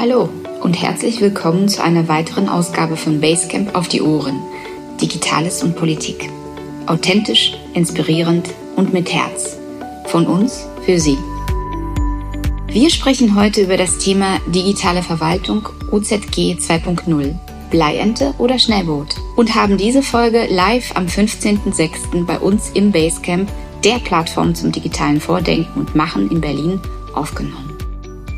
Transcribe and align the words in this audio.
Hallo 0.00 0.30
und 0.62 0.80
herzlich 0.80 1.20
willkommen 1.20 1.68
zu 1.68 1.82
einer 1.82 2.08
weiteren 2.08 2.48
Ausgabe 2.48 2.96
von 2.96 3.20
Basecamp 3.20 3.74
auf 3.76 3.86
die 3.86 4.00
Ohren. 4.00 4.40
Digitales 4.98 5.62
und 5.62 5.76
Politik. 5.76 6.30
Authentisch, 6.86 7.52
inspirierend 7.74 8.48
und 8.76 8.94
mit 8.94 9.12
Herz. 9.12 9.58
Von 10.06 10.26
uns 10.26 10.66
für 10.86 10.98
Sie. 10.98 11.18
Wir 12.68 12.88
sprechen 12.88 13.34
heute 13.34 13.60
über 13.60 13.76
das 13.76 13.98
Thema 13.98 14.38
digitale 14.46 15.02
Verwaltung 15.02 15.68
OZG 15.90 16.56
2.0. 16.56 17.34
Bleiente 17.70 18.32
oder 18.38 18.58
Schnellboot? 18.58 19.16
Und 19.36 19.54
haben 19.54 19.76
diese 19.76 20.02
Folge 20.02 20.46
live 20.48 20.96
am 20.96 21.08
15.06. 21.08 22.24
bei 22.24 22.38
uns 22.38 22.70
im 22.70 22.90
Basecamp, 22.90 23.52
der 23.84 23.98
Plattform 23.98 24.54
zum 24.54 24.72
digitalen 24.72 25.20
Vordenken 25.20 25.78
und 25.78 25.94
Machen 25.94 26.30
in 26.30 26.40
Berlin, 26.40 26.80
aufgenommen. 27.12 27.69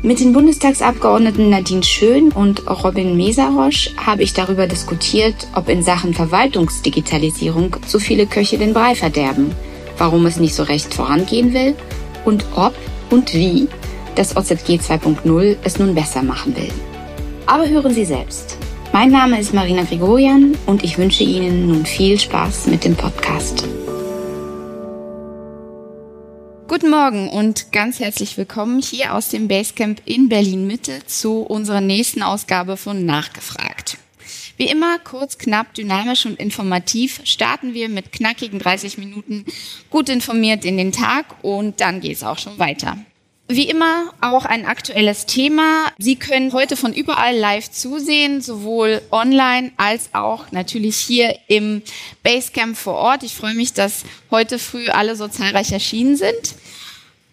Mit 0.05 0.19
den 0.19 0.33
Bundestagsabgeordneten 0.33 1.49
Nadine 1.49 1.81
Schön 1.81 2.33
und 2.33 2.69
Robin 2.69 3.15
Mesarosch 3.15 3.91
habe 3.95 4.21
ich 4.21 4.33
darüber 4.33 4.67
diskutiert, 4.67 5.47
ob 5.55 5.69
in 5.69 5.81
Sachen 5.81 6.13
Verwaltungsdigitalisierung 6.13 7.77
zu 7.87 7.99
viele 7.99 8.25
Köche 8.25 8.57
den 8.57 8.73
Brei 8.73 8.95
verderben, 8.95 9.51
warum 9.97 10.25
es 10.25 10.41
nicht 10.41 10.55
so 10.55 10.63
recht 10.63 10.93
vorangehen 10.93 11.53
will 11.53 11.73
und 12.25 12.43
ob 12.53 12.73
und 13.11 13.33
wie 13.33 13.69
das 14.15 14.35
OZG 14.35 14.81
2.0 14.81 15.55
es 15.63 15.79
nun 15.79 15.95
besser 15.95 16.21
machen 16.21 16.53
will. 16.57 16.69
Aber 17.45 17.69
hören 17.69 17.93
Sie 17.93 18.05
selbst. 18.05 18.57
Mein 18.91 19.09
Name 19.09 19.39
ist 19.39 19.53
Marina 19.53 19.83
Grigorian 19.83 20.57
und 20.65 20.83
ich 20.83 20.97
wünsche 20.97 21.23
Ihnen 21.23 21.67
nun 21.67 21.85
viel 21.85 22.19
Spaß 22.19 22.67
mit 22.67 22.83
dem 22.83 22.95
Podcast. 22.95 23.63
Guten 26.83 26.95
Morgen 26.95 27.29
und 27.29 27.71
ganz 27.71 28.01
herzlich 28.01 28.37
willkommen 28.37 28.81
hier 28.81 29.13
aus 29.13 29.29
dem 29.29 29.47
Basecamp 29.47 30.01
in 30.03 30.27
Berlin 30.27 30.67
Mitte 30.67 30.99
zu 31.05 31.39
unserer 31.39 31.79
nächsten 31.79 32.21
Ausgabe 32.21 32.75
von 32.75 33.05
Nachgefragt. 33.05 33.97
Wie 34.57 34.67
immer 34.67 34.99
kurz, 34.99 35.37
knapp, 35.37 35.73
dynamisch 35.75 36.25
und 36.25 36.37
informativ 36.41 37.21
starten 37.23 37.73
wir 37.73 37.87
mit 37.87 38.11
knackigen 38.11 38.59
30 38.59 38.97
Minuten 38.97 39.45
gut 39.89 40.09
informiert 40.09 40.65
in 40.65 40.75
den 40.75 40.91
Tag 40.91 41.25
und 41.41 41.79
dann 41.79 42.01
geht 42.01 42.17
es 42.17 42.23
auch 42.25 42.37
schon 42.37 42.59
weiter. 42.59 42.97
Wie 43.49 43.69
immer 43.69 44.13
auch 44.21 44.45
ein 44.45 44.65
aktuelles 44.65 45.25
Thema. 45.25 45.91
Sie 45.97 46.15
können 46.15 46.53
heute 46.53 46.77
von 46.77 46.93
überall 46.93 47.35
live 47.35 47.69
zusehen, 47.69 48.41
sowohl 48.41 49.01
online 49.11 49.71
als 49.75 50.09
auch 50.13 50.51
natürlich 50.51 50.95
hier 50.95 51.37
im 51.47 51.81
Basecamp 52.23 52.77
vor 52.77 52.95
Ort. 52.95 53.23
Ich 53.23 53.35
freue 53.35 53.53
mich, 53.53 53.73
dass 53.73 54.03
heute 54.31 54.59
früh 54.59 54.87
alle 54.87 55.17
so 55.17 55.27
zahlreich 55.27 55.73
erschienen 55.73 56.15
sind. 56.15 56.55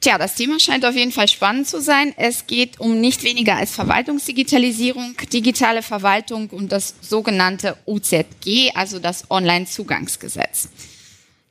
Tja, 0.00 0.18
das 0.18 0.34
Thema 0.34 0.58
scheint 0.58 0.84
auf 0.84 0.96
jeden 0.96 1.12
Fall 1.12 1.28
spannend 1.28 1.68
zu 1.68 1.80
sein. 1.80 2.12
Es 2.16 2.46
geht 2.46 2.80
um 2.80 3.00
nicht 3.00 3.22
weniger 3.22 3.56
als 3.56 3.72
Verwaltungsdigitalisierung, 3.72 5.14
digitale 5.32 5.82
Verwaltung 5.82 6.50
und 6.50 6.72
das 6.72 6.94
sogenannte 7.02 7.76
UZG, 7.86 8.72
also 8.74 8.98
das 8.98 9.30
Online-Zugangsgesetz. 9.30 10.70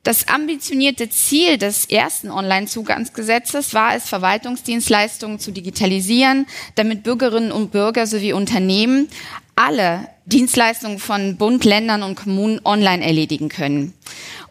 Das 0.02 0.28
ambitionierte 0.28 1.10
Ziel 1.10 1.58
des 1.58 1.84
ersten 1.84 2.30
Online-Zugangsgesetzes 2.30 3.74
war 3.74 3.94
es, 3.94 4.08
Verwaltungsdienstleistungen 4.08 5.38
zu 5.38 5.50
digitalisieren, 5.50 6.46
damit 6.74 7.02
Bürgerinnen 7.02 7.52
und 7.52 7.70
Bürger 7.70 8.06
sowie 8.06 8.32
Unternehmen 8.32 9.10
alle 9.56 10.08
Dienstleistungen 10.24 10.98
von 10.98 11.36
Bund, 11.36 11.66
Ländern 11.66 12.02
und 12.02 12.14
Kommunen 12.14 12.60
online 12.64 13.04
erledigen 13.04 13.50
können. 13.50 13.92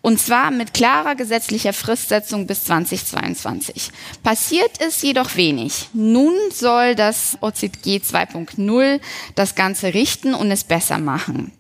Und 0.02 0.20
zwar 0.20 0.52
mit 0.52 0.76
klarer 0.76 1.16
gesetzlicher 1.16 1.74
Fristsetzung 1.74 2.46
bis 2.46 2.66
2022. 2.66 3.90
Passiert 4.22 4.78
ist 4.78 5.02
jedoch 5.02 5.36
wenig. 5.36 5.90
Nun 5.94 6.34
soll 6.54 6.94
das 6.94 7.40
OZG 7.42 7.98
2.0 7.98 9.00
das 9.34 9.56
Ganze 9.56 9.96
richten 9.96 10.36
und 10.36 10.52
es 10.52 10.64
besser 10.64 11.00
machen. 11.00 11.52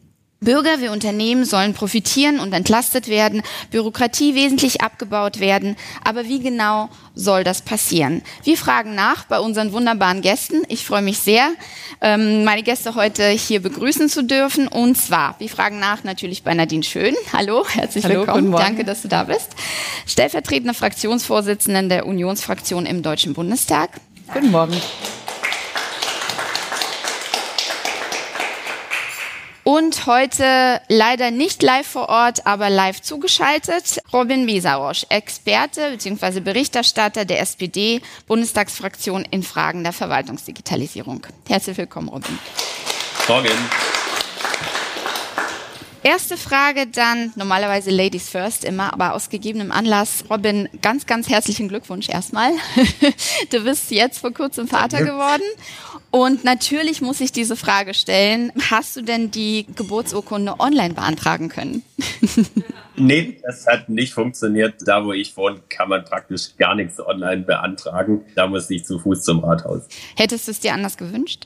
Bürger 0.41 0.79
wie 0.79 0.87
Unternehmen 0.87 1.43
sollen 1.43 1.73
profitieren 1.73 2.39
und 2.39 2.53
entlastet 2.53 3.09
werden, 3.09 3.41
Bürokratie 3.71 4.35
wesentlich 4.35 4.81
abgebaut 4.81 5.41
werden. 5.41 5.75
Aber 6.03 6.25
wie 6.25 6.39
genau 6.39 6.89
soll 7.13 7.43
das 7.43 7.61
passieren? 7.61 8.21
Wir 8.43 8.57
fragen 8.57 8.95
nach 8.95 9.25
bei 9.25 9.39
unseren 9.39 9.73
wunderbaren 9.73 10.21
Gästen. 10.21 10.63
Ich 10.69 10.85
freue 10.85 11.01
mich 11.01 11.19
sehr, 11.19 11.49
ähm, 11.99 12.45
meine 12.45 12.63
Gäste 12.63 12.95
heute 12.95 13.27
hier 13.27 13.61
begrüßen 13.61 14.07
zu 14.07 14.23
dürfen. 14.23 14.69
Und 14.69 14.95
zwar, 14.97 15.35
wir 15.39 15.49
fragen 15.49 15.79
nach 15.79 16.05
natürlich 16.05 16.43
bei 16.43 16.53
Nadine 16.53 16.83
Schön. 16.83 17.15
Hallo, 17.33 17.65
herzlich 17.67 18.05
Hallo, 18.05 18.21
willkommen. 18.21 18.51
Danke, 18.53 18.85
dass 18.85 19.01
du 19.01 19.09
da 19.09 19.25
bist. 19.25 19.49
Stellvertretende 20.05 20.73
Fraktionsvorsitzende 20.73 21.89
der 21.89 22.07
Unionsfraktion 22.07 22.85
im 22.85 23.03
Deutschen 23.03 23.33
Bundestag. 23.33 23.89
Guten 24.33 24.51
Morgen. 24.51 24.77
Und 29.69 30.07
heute 30.07 30.81
leider 30.87 31.29
nicht 31.29 31.61
live 31.61 31.85
vor 31.85 32.09
Ort, 32.09 32.47
aber 32.47 32.71
live 32.71 33.03
zugeschaltet, 33.03 33.99
Robin 34.11 34.43
Mesarosch, 34.43 35.05
Experte 35.09 35.91
bzw. 35.91 36.39
Berichterstatter 36.39 37.23
der 37.23 37.39
SPD-Bundestagsfraktion 37.41 39.25
in 39.29 39.43
Fragen 39.43 39.83
der 39.83 39.93
Verwaltungsdigitalisierung. 39.93 41.21
Herzlich 41.47 41.77
willkommen, 41.77 42.09
Robin. 42.09 42.39
Morgen. 43.27 43.98
Erste 46.09 46.37
Frage 46.37 46.87
dann, 46.87 47.31
normalerweise 47.35 47.91
Ladies 47.91 48.29
first 48.29 48.65
immer, 48.65 48.91
aber 48.93 49.13
aus 49.13 49.29
gegebenem 49.29 49.71
Anlass. 49.71 50.25
Robin, 50.27 50.67
ganz, 50.81 51.05
ganz 51.05 51.29
herzlichen 51.29 51.67
Glückwunsch 51.67 52.09
erstmal. 52.09 52.51
Du 53.51 53.63
bist 53.63 53.91
jetzt 53.91 54.17
vor 54.17 54.33
kurzem 54.33 54.67
Vater 54.67 55.03
geworden 55.03 55.43
und 56.09 56.43
natürlich 56.43 57.01
muss 57.01 57.21
ich 57.21 57.31
diese 57.31 57.55
Frage 57.55 57.93
stellen, 57.93 58.51
hast 58.71 58.97
du 58.97 59.03
denn 59.03 59.29
die 59.29 59.67
Geburtsurkunde 59.75 60.59
online 60.59 60.95
beantragen 60.95 61.47
können? 61.47 61.83
nee, 62.95 63.39
das 63.43 63.67
hat 63.67 63.87
nicht 63.89 64.13
funktioniert. 64.13 64.75
Da, 64.87 65.05
wo 65.05 65.13
ich 65.13 65.37
wohne, 65.37 65.61
kann 65.69 65.89
man 65.89 66.03
praktisch 66.05 66.57
gar 66.57 66.73
nichts 66.73 66.99
online 66.99 67.43
beantragen. 67.43 68.25
Da 68.33 68.47
muss 68.47 68.67
ich 68.71 68.83
zu 68.83 68.97
Fuß 68.97 69.21
zum 69.21 69.43
Rathaus. 69.43 69.83
Hättest 70.15 70.47
du 70.47 70.51
es 70.53 70.59
dir 70.59 70.73
anders 70.73 70.97
gewünscht? 70.97 71.45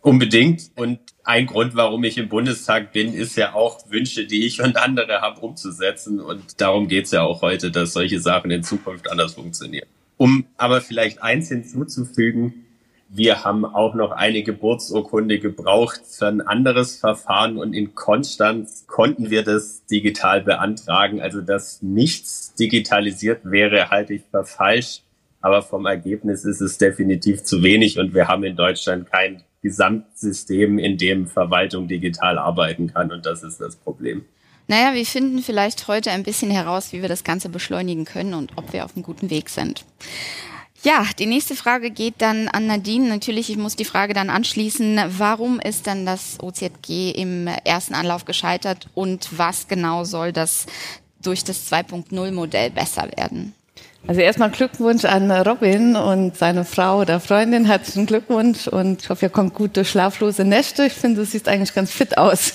Unbedingt. 0.00 0.72
Und 0.74 0.98
ein 1.24 1.46
Grund, 1.46 1.76
warum 1.76 2.02
ich 2.04 2.18
im 2.18 2.28
Bundestag 2.28 2.92
bin, 2.92 3.14
ist 3.14 3.36
ja 3.36 3.54
auch 3.54 3.90
Wünsche, 3.90 4.26
die 4.26 4.46
ich 4.46 4.60
und 4.60 4.76
andere 4.76 5.20
haben, 5.20 5.40
umzusetzen. 5.40 6.20
Und 6.20 6.60
darum 6.60 6.88
geht 6.88 7.06
es 7.06 7.12
ja 7.12 7.22
auch 7.22 7.42
heute, 7.42 7.70
dass 7.70 7.92
solche 7.92 8.20
Sachen 8.20 8.50
in 8.50 8.62
Zukunft 8.62 9.10
anders 9.10 9.34
funktionieren. 9.34 9.86
Um 10.16 10.46
aber 10.56 10.80
vielleicht 10.80 11.22
eins 11.22 11.48
hinzuzufügen, 11.48 12.66
wir 13.14 13.44
haben 13.44 13.66
auch 13.66 13.94
noch 13.94 14.10
eine 14.10 14.42
Geburtsurkunde 14.42 15.38
gebraucht 15.38 16.00
für 16.08 16.28
ein 16.28 16.40
anderes 16.40 16.96
Verfahren 16.96 17.58
und 17.58 17.74
in 17.74 17.94
Konstanz 17.94 18.86
konnten 18.86 19.28
wir 19.28 19.42
das 19.42 19.84
digital 19.84 20.40
beantragen. 20.40 21.20
Also 21.20 21.42
dass 21.42 21.82
nichts 21.82 22.54
digitalisiert 22.54 23.40
wäre, 23.44 23.90
halte 23.90 24.14
ich 24.14 24.22
für 24.30 24.44
falsch. 24.44 25.02
Aber 25.42 25.62
vom 25.62 25.86
Ergebnis 25.86 26.44
ist 26.44 26.60
es 26.60 26.78
definitiv 26.78 27.42
zu 27.42 27.62
wenig 27.62 27.98
und 27.98 28.14
wir 28.14 28.28
haben 28.28 28.44
in 28.44 28.56
Deutschland 28.56 29.10
kein 29.10 29.42
Gesamtsystem, 29.60 30.78
in 30.78 30.96
dem 30.96 31.26
Verwaltung 31.26 31.88
digital 31.88 32.38
arbeiten 32.38 32.92
kann 32.92 33.12
und 33.12 33.26
das 33.26 33.42
ist 33.42 33.60
das 33.60 33.76
Problem. 33.76 34.24
Naja, 34.68 34.94
wir 34.94 35.04
finden 35.04 35.40
vielleicht 35.40 35.88
heute 35.88 36.10
ein 36.12 36.22
bisschen 36.22 36.50
heraus, 36.50 36.92
wie 36.92 37.02
wir 37.02 37.08
das 37.08 37.24
Ganze 37.24 37.48
beschleunigen 37.48 38.04
können 38.04 38.34
und 38.34 38.52
ob 38.56 38.72
wir 38.72 38.84
auf 38.84 38.94
einem 38.94 39.02
guten 39.02 39.28
Weg 39.30 39.48
sind. 39.48 39.84
Ja, 40.84 41.06
die 41.18 41.26
nächste 41.26 41.54
Frage 41.54 41.90
geht 41.90 42.14
dann 42.18 42.48
an 42.48 42.66
Nadine. 42.66 43.08
Natürlich, 43.08 43.50
ich 43.50 43.56
muss 43.56 43.76
die 43.76 43.84
Frage 43.84 44.14
dann 44.14 44.30
anschließen, 44.30 45.00
warum 45.18 45.60
ist 45.60 45.86
dann 45.86 46.06
das 46.06 46.38
OZG 46.42 47.12
im 47.14 47.46
ersten 47.46 47.94
Anlauf 47.94 48.24
gescheitert 48.24 48.88
und 48.94 49.38
was 49.38 49.68
genau 49.68 50.02
soll 50.02 50.32
das 50.32 50.66
durch 51.22 51.44
das 51.44 51.70
2.0 51.70 52.32
Modell 52.32 52.70
besser 52.70 53.08
werden? 53.16 53.54
Also 54.04 54.20
erstmal 54.20 54.50
Glückwunsch 54.50 55.04
an 55.04 55.30
Robin 55.30 55.94
und 55.94 56.36
seine 56.36 56.64
Frau 56.64 57.02
oder 57.02 57.20
Freundin. 57.20 57.64
Herzlichen 57.64 58.06
Glückwunsch 58.06 58.66
und 58.66 59.02
ich 59.02 59.08
hoffe, 59.08 59.26
ihr 59.26 59.30
kommt 59.30 59.54
gut 59.54 59.76
durch 59.76 59.90
schlaflose 59.90 60.44
Nächte. 60.44 60.86
Ich 60.86 60.92
finde, 60.92 61.20
du 61.20 61.24
siehst 61.24 61.48
eigentlich 61.48 61.72
ganz 61.72 61.92
fit 61.92 62.18
aus. 62.18 62.54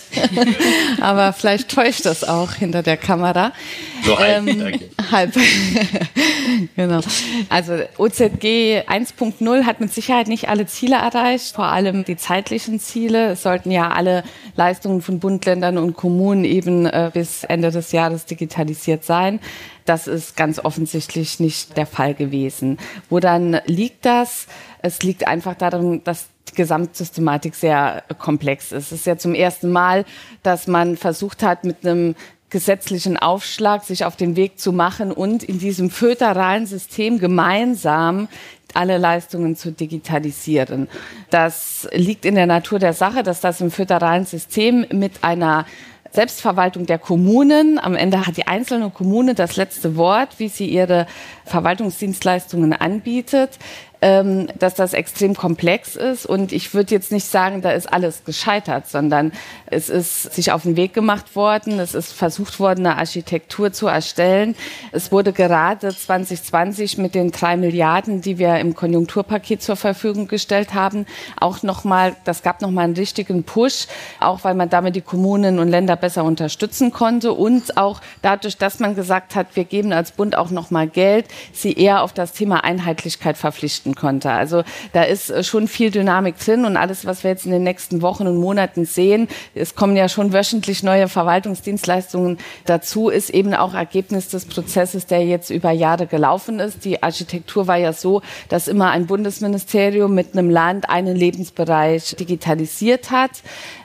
Aber 1.02 1.32
vielleicht 1.32 1.70
täuscht 1.74 2.06
das 2.06 2.26
auch 2.26 2.52
hinter 2.52 2.84
der 2.84 2.98
Kamera. 2.98 3.54
So 4.04 4.20
halb, 4.20 4.46
ähm, 4.46 4.60
danke. 4.60 4.90
Halb. 5.10 5.34
genau. 6.76 7.00
Also 7.48 7.76
OZG 7.98 8.84
1.0 8.86 9.64
hat 9.64 9.80
mit 9.80 9.94
Sicherheit 9.94 10.28
nicht 10.28 10.50
alle 10.50 10.66
Ziele 10.66 10.98
erreicht, 10.98 11.56
vor 11.56 11.68
allem 11.68 12.04
die 12.04 12.18
zeitlichen 12.18 12.82
Ziele. 12.82 13.32
Es 13.32 13.44
sollten 13.44 13.72
ja 13.72 13.92
alle 13.92 14.24
Leistungen 14.58 15.02
von 15.02 15.20
Bund, 15.20 15.46
Ländern 15.46 15.78
und 15.78 15.96
Kommunen 15.96 16.44
eben 16.44 16.86
äh, 16.86 17.10
bis 17.14 17.46
Ende 17.46 17.72
des 17.72 17.94
Jahres 17.94 18.26
digitalisiert 18.26 19.06
sein. 19.06 19.40
Das 19.88 20.06
ist 20.06 20.36
ganz 20.36 20.60
offensichtlich 20.60 21.40
nicht 21.40 21.78
der 21.78 21.86
Fall 21.86 22.14
gewesen. 22.14 22.78
Wo 23.10 23.22
dann 23.22 23.62
liegt 23.66 24.06
das? 24.06 24.48
Es 24.82 25.02
liegt 25.02 25.26
einfach 25.26 25.56
daran, 25.56 26.04
dass 26.04 26.28
die 26.50 26.56
Gesamtsystematik 26.56 27.56
sehr 27.56 28.04
komplex 28.20 28.74
ist. 28.74 28.92
Es 28.92 29.00
ist 29.00 29.06
ja 29.06 29.18
zum 29.18 29.34
ersten 29.34 29.72
Mal, 29.72 30.04
dass 30.44 30.68
man 30.68 30.98
versucht 30.98 31.42
hat, 31.42 31.64
mit 31.64 31.86
einem 31.86 32.16
gesetzlichen 32.50 33.18
Aufschlag 33.18 33.86
sich 33.86 34.04
auf 34.04 34.18
den 34.18 34.36
Weg 34.36 34.60
zu 34.60 34.74
machen 34.74 35.14
und 35.14 35.44
in 35.44 35.58
diesem 35.58 35.90
föderalen 35.90 36.66
System 36.66 37.18
gemeinsam 37.20 38.28
alle 38.74 38.98
Leistungen 38.98 39.56
zu 39.56 39.72
digitalisieren. 39.72 40.90
Das 41.30 41.88
liegt 41.94 42.26
in 42.26 42.36
der 42.36 42.46
Natur 42.46 42.80
der 42.80 42.94
Sache, 42.94 43.24
dass 43.24 43.40
das 43.40 43.62
im 43.62 43.72
föderalen 43.72 44.26
System 44.26 44.86
mit 44.92 45.24
einer 45.24 45.66
Selbstverwaltung 46.18 46.88
der 46.88 46.98
Kommunen. 46.98 47.78
Am 47.78 47.96
Ende 47.96 48.26
hat 48.26 48.38
die 48.38 48.48
einzelne 48.48 48.90
Kommune 48.90 49.36
das 49.36 49.56
letzte 49.56 49.98
Wort, 49.98 50.40
wie 50.40 50.48
sie 50.48 50.66
ihre 50.66 51.06
Verwaltungsdienstleistungen 51.46 52.74
anbietet 52.74 53.60
ähm, 54.02 54.48
dass 54.60 54.76
das 54.76 54.94
extrem 54.94 55.36
komplex 55.36 55.96
ist. 55.96 56.26
Und 56.26 56.52
ich 56.52 56.74
würde 56.74 56.94
jetzt 56.94 57.12
nicht 57.12 57.26
sagen, 57.26 57.62
da 57.62 57.72
ist 57.72 57.92
alles 57.92 58.24
gescheitert, 58.26 58.88
sondern 58.88 59.32
es 59.66 59.90
ist 59.90 60.34
sich 60.34 60.52
auf 60.52 60.64
den 60.64 60.76
Weg 60.76 60.94
gemacht 60.94 61.36
worden. 61.36 61.80
Es 61.80 61.96
ist 61.96 62.12
versucht 62.12 62.60
worden, 62.60 62.86
eine 62.86 62.98
Architektur 62.98 63.72
zu 63.72 63.88
erstellen. 63.88 64.56
Es 64.92 65.12
wurde 65.12 65.34
gerade 65.34 65.96
2020 65.96 66.98
mit 67.00 67.16
den 67.16 67.32
drei 67.32 67.58
Milliarden, 67.58 68.22
die 68.22 68.38
wir 68.38 68.60
im 68.60 68.76
Konjunkturpaket 68.76 69.62
zur 69.62 69.76
Verfügung 69.76 70.28
gestellt 70.28 70.74
haben, 70.74 71.06
auch 71.40 71.64
nochmal, 71.64 72.16
das 72.24 72.44
gab 72.44 72.62
nochmal 72.62 72.86
einen 72.86 72.96
richtigen 72.96 73.44
Push, 73.44 73.88
auch 74.20 74.44
weil 74.44 74.54
man 74.54 74.70
damit 74.70 74.96
die 74.96 75.02
Kommunen 75.02 75.60
und 75.60 75.70
Länder 75.70 75.96
besser 75.96 76.24
unterstützen 76.24 76.92
konnte 76.92 77.34
und 77.34 77.78
auch 77.78 78.02
dadurch, 78.22 78.58
dass 78.58 78.80
man 78.80 78.96
gesagt 78.96 79.36
hat, 79.36 79.56
wir 79.56 79.66
geben 79.66 79.94
als 79.94 80.12
Bund 80.12 80.38
auch 80.38 80.52
nochmal 80.52 80.88
Geld, 80.88 81.26
sie 81.54 81.74
eher 81.74 82.04
auf 82.04 82.14
das 82.14 82.34
Thema 82.34 82.64
Einheitlichkeit 82.64 83.38
verpflichten 83.38 83.87
leisten 83.88 83.96
konnte. 83.96 84.32
Also 84.32 84.64
da 84.94 85.04
ist 85.04 85.30
äh, 85.30 85.44
schon 85.44 85.68
viel 85.68 85.92
Dynamik 85.92 86.38
drin 86.38 86.66
und 86.66 86.78
alles, 86.78 87.06
was 87.06 87.24
wir 87.24 87.32
jetzt 87.32 87.46
in 87.46 87.52
den 87.52 87.64
nächsten 87.64 88.02
Wochen 88.02 88.28
und 88.28 88.38
Monaten 88.38 88.86
sehen, 88.86 89.28
es 89.56 89.76
kommen 89.76 89.96
ja 89.96 90.10
schon 90.10 90.34
wöchentlich 90.34 90.84
neue 90.84 91.08
Verwaltungsdienstleistungen 91.08 92.38
dazu, 92.66 93.10
ist 93.10 93.30
eben 93.30 93.54
auch 93.54 93.74
Ergebnis 93.74 94.30
des 94.30 94.46
Prozesses, 94.46 95.06
der 95.06 95.26
jetzt 95.26 95.50
über 95.50 95.72
Jahre 95.72 96.08
gelaufen 96.08 96.60
ist. 96.60 96.86
Die 96.86 97.02
Architektur 97.02 97.68
war 97.68 97.78
ja 97.78 97.94
so, 97.94 98.22
dass 98.50 98.68
immer 98.68 98.92
ein 98.92 99.08
Bundesministerium 99.08 100.14
mit 100.14 100.34
einem 100.34 100.50
Land 100.50 100.90
einen 100.90 101.16
Lebensbereich 101.16 102.16
digitalisiert 102.16 103.12
hat. 103.12 103.32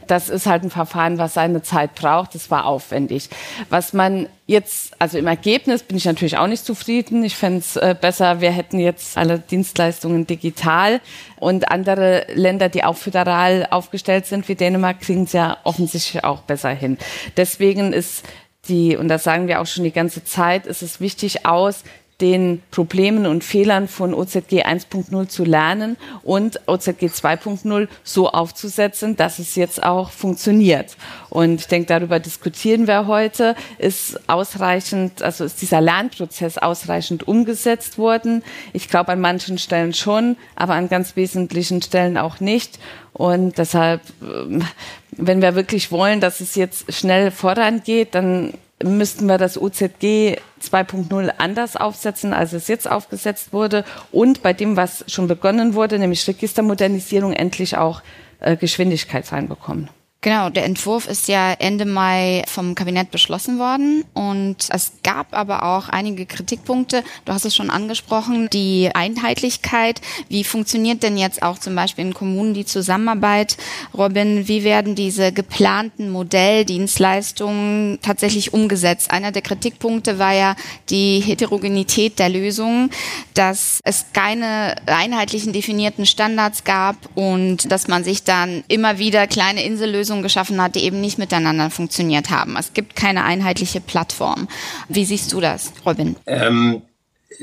Das 0.06 0.28
ist 0.28 0.46
halt 0.46 0.62
ein 0.64 0.70
Verfahren, 0.70 1.19
was 1.19 1.34
seine 1.34 1.62
Zeit 1.62 1.94
braucht. 1.94 2.34
Das 2.34 2.50
war 2.50 2.66
aufwendig. 2.66 3.28
Was 3.70 3.93
man 3.93 4.28
jetzt, 4.46 4.94
also 5.00 5.19
im 5.19 5.26
Ergebnis 5.26 5.82
bin 5.82 5.96
ich 5.96 6.04
natürlich 6.04 6.37
auch 6.37 6.46
nicht 6.46 6.64
zufrieden. 6.64 7.25
Ich 7.25 7.37
fände 7.37 7.58
es 7.58 7.76
äh, 7.76 7.94
besser, 7.99 8.40
wir 8.40 8.50
hätten 8.50 8.78
jetzt 8.78 9.16
alle 9.16 9.38
Dienstleistungen 9.38 10.26
digital. 10.26 11.00
Und 11.38 11.70
andere 11.70 12.26
Länder, 12.34 12.69
die 12.69 12.84
auch 12.84 12.96
föderal 12.96 13.66
aufgestellt 13.70 14.26
sind, 14.26 14.49
wie 14.49 14.54
Dänemark, 14.54 15.00
kriegen 15.00 15.25
es 15.25 15.32
ja 15.32 15.58
offensichtlich 15.64 16.25
auch 16.25 16.43
besser 16.43 16.70
hin. 16.70 16.99
Deswegen 17.37 17.93
ist 17.93 18.25
die, 18.69 18.96
und 18.96 19.08
das 19.08 19.25
sagen 19.25 19.49
wir 19.49 19.60
auch 19.60 19.66
schon 19.66 19.84
die 19.84 19.93
ganze 19.93 20.25
Zeit, 20.25 20.66
ist 20.66 20.82
es 20.82 21.00
wichtig 21.00 21.46
aus, 21.46 21.82
den 22.22 22.62
Problemen 22.70 23.26
und 23.26 23.42
Fehlern 23.42 23.88
von 23.88 24.14
OZG 24.14 24.64
1.0 24.64 25.26
zu 25.26 25.44
lernen 25.44 25.96
und 26.22 26.60
OZG 26.69 27.06
2.0 27.06 27.88
so 28.04 28.30
aufzusetzen, 28.30 29.16
dass 29.16 29.40
es 29.40 29.56
jetzt 29.56 29.82
auch 29.82 30.10
funktioniert. 30.10 30.96
Und 31.30 31.60
ich 31.60 31.66
denke, 31.66 31.88
darüber 31.88 32.20
diskutieren 32.20 32.86
wir 32.86 33.08
heute. 33.08 33.56
Ist 33.78 34.20
ausreichend, 34.28 35.20
also 35.20 35.44
ist 35.44 35.60
dieser 35.60 35.80
Lernprozess 35.80 36.58
ausreichend 36.58 37.26
umgesetzt 37.26 37.98
worden? 37.98 38.44
Ich 38.72 38.88
glaube 38.88 39.10
an 39.10 39.20
manchen 39.20 39.58
Stellen 39.58 39.92
schon, 39.92 40.36
aber 40.54 40.75
an 40.75 40.88
ganz 40.88 41.16
wesentlichen 41.16 41.82
Stellen 41.82 42.16
auch 42.16 42.38
nicht. 42.38 42.78
Und 43.12 43.58
deshalb, 43.58 44.00
ähm, 44.22 44.64
wenn 45.10 45.42
wir 45.42 45.56
wirklich 45.56 45.90
wollen, 45.90 46.20
dass 46.20 46.40
es 46.40 46.54
jetzt 46.54 46.92
schnell 46.92 47.32
vorangeht, 47.32 48.14
dann 48.14 48.54
müssten 48.84 49.26
wir 49.26 49.38
das 49.38 49.61
OZG 49.61 50.37
2.0 50.62 51.32
anders 51.38 51.76
aufsetzen, 51.76 52.32
als 52.32 52.52
es 52.52 52.69
jetzt 52.69 52.90
aufgesetzt 52.90 53.52
wurde 53.52 53.84
und 54.11 54.43
bei 54.43 54.52
dem, 54.52 54.76
was 54.76 55.05
schon 55.08 55.29
begonnen 55.29 55.75
wurde, 55.75 55.99
nämlich 55.99 56.26
Registermodernisierung, 56.26 57.32
endlich 57.32 57.76
auch 57.76 58.02
äh, 58.40 58.56
Geschwindigkeit 58.56 59.31
reinbekommen. 59.32 59.88
Genau, 60.24 60.50
der 60.50 60.66
Entwurf 60.66 61.08
ist 61.08 61.26
ja 61.26 61.52
Ende 61.54 61.84
Mai 61.84 62.44
vom 62.46 62.76
Kabinett 62.76 63.10
beschlossen 63.10 63.58
worden 63.58 64.04
und 64.14 64.69
es 64.69 64.92
gab 65.02 65.34
aber 65.34 65.64
auch 65.64 65.88
einige 65.88 66.26
Kritikpunkte. 66.26 67.02
Du 67.24 67.32
hast 67.32 67.44
es 67.44 67.56
schon 67.56 67.70
angesprochen, 67.70 68.48
die 68.52 68.88
Einheitlichkeit. 68.94 70.00
Wie 70.28 70.44
funktioniert 70.44 71.02
denn 71.02 71.19
jetzt 71.19 71.42
auch 71.42 71.58
zum 71.58 71.74
Beispiel 71.74 72.04
in 72.04 72.14
Kommunen 72.14 72.54
die 72.54 72.64
Zusammenarbeit? 72.64 73.56
Robin, 73.98 74.46
wie 74.46 74.62
werden 74.62 74.94
diese 74.94 75.32
geplanten 75.32 76.08
Modelldienstleistungen 76.08 77.98
tatsächlich 78.00 78.54
umgesetzt? 78.54 79.10
Einer 79.10 79.32
der 79.32 79.42
Kritikpunkte 79.42 80.20
war 80.20 80.34
ja 80.34 80.54
die 80.88 81.18
Heterogenität 81.18 82.20
der 82.20 82.28
Lösungen, 82.28 82.90
dass 83.34 83.80
es 83.82 84.04
keine 84.12 84.76
einheitlichen 84.86 85.52
definierten 85.52 86.06
Standards 86.06 86.62
gab 86.62 86.94
und 87.16 87.72
dass 87.72 87.88
man 87.88 88.04
sich 88.04 88.22
dann 88.22 88.62
immer 88.68 88.98
wieder 89.00 89.26
kleine 89.26 89.64
Insellösungen 89.64 90.12
Lösungen 90.12 90.23
geschaffen 90.23 90.61
hat, 90.61 90.75
die 90.75 90.85
eben 90.85 91.00
nicht 91.00 91.19
miteinander 91.19 91.70
funktioniert 91.70 92.31
haben. 92.31 92.56
Es 92.59 92.75
gibt 92.75 92.94
keine 92.97 93.25
einheitliche 93.25 93.81
Plattform. 93.81 94.47
Wie 94.88 95.05
siehst 95.05 95.32
du 95.32 95.41
das, 95.41 95.73
Robin? 95.87 96.17
Ähm, 96.26 96.82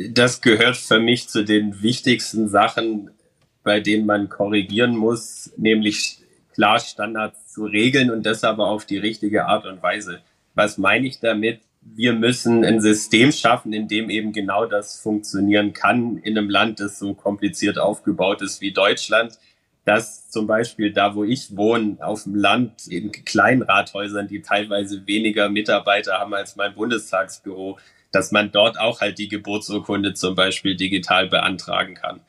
das 0.10 0.42
gehört 0.42 0.78
für 0.78 1.00
mich 1.00 1.30
zu 1.30 1.44
den 1.44 1.82
wichtigsten 1.82 2.48
Sachen, 2.48 3.10
bei 3.64 3.80
denen 3.80 4.06
man 4.06 4.30
korrigieren 4.30 4.96
muss, 4.96 5.52
nämlich 5.58 6.20
klar 6.54 6.80
Standards 6.80 7.52
zu 7.52 7.66
regeln 7.66 8.12
und 8.12 8.24
das 8.26 8.44
aber 8.44 8.68
auf 8.68 8.86
die 8.86 8.98
richtige 8.98 9.46
Art 9.46 9.66
und 9.66 9.82
Weise. 9.82 10.20
Was 10.54 10.78
meine 10.78 11.08
ich 11.08 11.20
damit? 11.20 11.62
Wir 11.82 12.14
müssen 12.14 12.64
ein 12.66 12.82
System 12.82 13.32
schaffen, 13.32 13.74
in 13.74 13.88
dem 13.88 14.10
eben 14.10 14.32
genau 14.32 14.66
das 14.66 15.00
funktionieren 15.00 15.74
kann 15.74 16.18
in 16.18 16.38
einem 16.38 16.50
Land, 16.50 16.80
das 16.80 17.00
so 17.00 17.16
kompliziert 17.16 17.80
aufgebaut 17.80 18.42
ist 18.42 18.62
wie 18.62 18.72
Deutschland 18.72 19.40
dass 19.90 20.30
zum 20.30 20.46
Beispiel 20.46 20.94
da, 20.94 21.16
wo 21.16 21.24
ich 21.24 21.58
wohne, 21.58 21.98
auf 22.00 22.26
dem 22.26 22.36
Land, 22.36 22.86
in 22.88 23.12
kleinen 23.12 23.64
Rathäusern, 23.64 24.28
die 24.28 24.44
teilweise 24.44 25.08
weniger 25.08 25.50
Mitarbeiter 25.50 26.20
haben 26.20 26.36
als 26.36 26.56
mein 26.56 26.76
Bundestagsbüro, 26.76 27.80
dass 28.12 28.32
man 28.32 28.52
dort 28.52 28.80
auch 28.80 29.02
halt 29.02 29.18
die 29.18 29.30
Geburtsurkunde 29.30 30.14
zum 30.14 30.36
Beispiel 30.36 30.76
digital 30.76 31.28
beantragen 31.28 31.96
kann. 31.96 32.22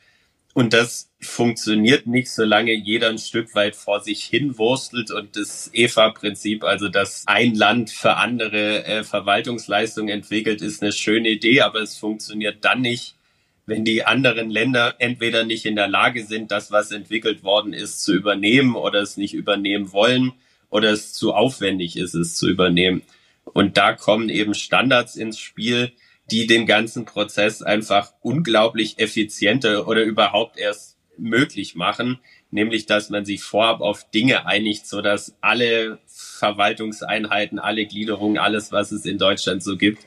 Und 0.55 0.73
das 0.73 1.11
funktioniert 1.19 2.07
nicht, 2.07 2.31
solange 2.31 2.73
jeder 2.73 3.09
ein 3.09 3.19
Stück 3.19 3.53
weit 3.53 3.75
vor 3.75 4.01
sich 4.01 4.23
hin 4.23 4.57
wurstelt 4.57 5.11
und 5.11 5.35
das 5.35 5.69
EFA-Prinzip, 5.71 6.63
also 6.63 6.89
dass 6.89 7.25
ein 7.27 7.53
Land 7.53 7.91
für 7.91 8.17
andere 8.17 8.83
äh, 8.85 9.03
Verwaltungsleistungen 9.03 10.09
entwickelt, 10.09 10.63
ist 10.63 10.81
eine 10.81 10.93
schöne 10.93 11.29
Idee, 11.29 11.61
aber 11.61 11.81
es 11.81 11.95
funktioniert 11.95 12.65
dann 12.65 12.81
nicht, 12.81 13.17
wenn 13.65 13.85
die 13.85 14.03
anderen 14.03 14.49
Länder 14.49 14.95
entweder 14.99 15.43
nicht 15.43 15.65
in 15.65 15.75
der 15.75 15.87
Lage 15.87 16.25
sind, 16.25 16.51
das, 16.51 16.71
was 16.71 16.91
entwickelt 16.91 17.43
worden 17.43 17.73
ist, 17.73 18.03
zu 18.03 18.13
übernehmen 18.13 18.75
oder 18.75 19.01
es 19.01 19.17
nicht 19.17 19.33
übernehmen 19.33 19.91
wollen 19.91 20.33
oder 20.69 20.91
es 20.91 21.13
zu 21.13 21.33
aufwendig 21.33 21.97
ist, 21.97 22.13
es 22.13 22.35
zu 22.35 22.49
übernehmen. 22.49 23.03
Und 23.43 23.77
da 23.77 23.93
kommen 23.93 24.29
eben 24.29 24.53
Standards 24.53 25.15
ins 25.15 25.39
Spiel, 25.39 25.91
die 26.29 26.47
den 26.47 26.65
ganzen 26.65 27.05
Prozess 27.05 27.61
einfach 27.61 28.13
unglaublich 28.21 28.99
effizienter 28.99 29.87
oder 29.87 30.03
überhaupt 30.03 30.57
erst 30.57 30.97
möglich 31.17 31.75
machen, 31.75 32.19
nämlich 32.51 32.85
dass 32.85 33.09
man 33.09 33.25
sich 33.25 33.43
vorab 33.43 33.81
auf 33.81 34.09
Dinge 34.11 34.45
einigt, 34.45 34.87
so 34.87 35.01
dass 35.01 35.35
alle 35.41 35.99
Verwaltungseinheiten, 36.07 37.59
alle 37.59 37.85
Gliederungen, 37.85 38.37
alles, 38.37 38.71
was 38.71 38.91
es 38.91 39.05
in 39.05 39.17
Deutschland 39.17 39.61
so 39.61 39.77
gibt, 39.77 40.03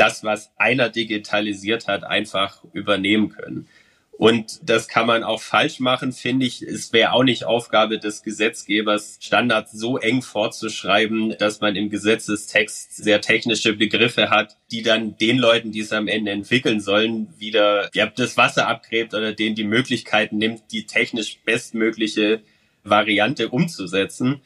das, 0.00 0.24
was 0.24 0.50
einer 0.56 0.88
digitalisiert 0.88 1.86
hat, 1.86 2.04
einfach 2.04 2.64
übernehmen 2.72 3.28
können. 3.28 3.68
Und 4.12 4.60
das 4.62 4.86
kann 4.86 5.06
man 5.06 5.24
auch 5.24 5.40
falsch 5.40 5.80
machen, 5.80 6.12
finde 6.12 6.44
ich. 6.44 6.60
Es 6.60 6.92
wäre 6.92 7.12
auch 7.12 7.22
nicht 7.22 7.44
Aufgabe 7.44 7.98
des 7.98 8.22
Gesetzgebers, 8.22 9.18
Standards 9.20 9.72
so 9.72 9.96
eng 9.96 10.20
vorzuschreiben, 10.20 11.36
dass 11.38 11.60
man 11.60 11.74
im 11.74 11.88
Gesetzestext 11.88 12.96
sehr 12.96 13.22
technische 13.22 13.72
Begriffe 13.74 14.28
hat, 14.28 14.58
die 14.70 14.82
dann 14.82 15.16
den 15.16 15.38
Leuten, 15.38 15.72
die 15.72 15.80
es 15.80 15.92
am 15.92 16.06
Ende 16.06 16.32
entwickeln 16.32 16.80
sollen, 16.80 17.28
wieder 17.38 17.88
ja, 17.94 18.06
das 18.06 18.36
Wasser 18.36 18.68
abgräbt 18.68 19.14
oder 19.14 19.32
denen 19.32 19.54
die 19.54 19.64
Möglichkeiten 19.64 20.36
nimmt, 20.36 20.64
die 20.70 20.84
technisch 20.84 21.38
bestmögliche 21.46 22.42
Variante 22.84 23.48
umzusetzen. 23.48 24.42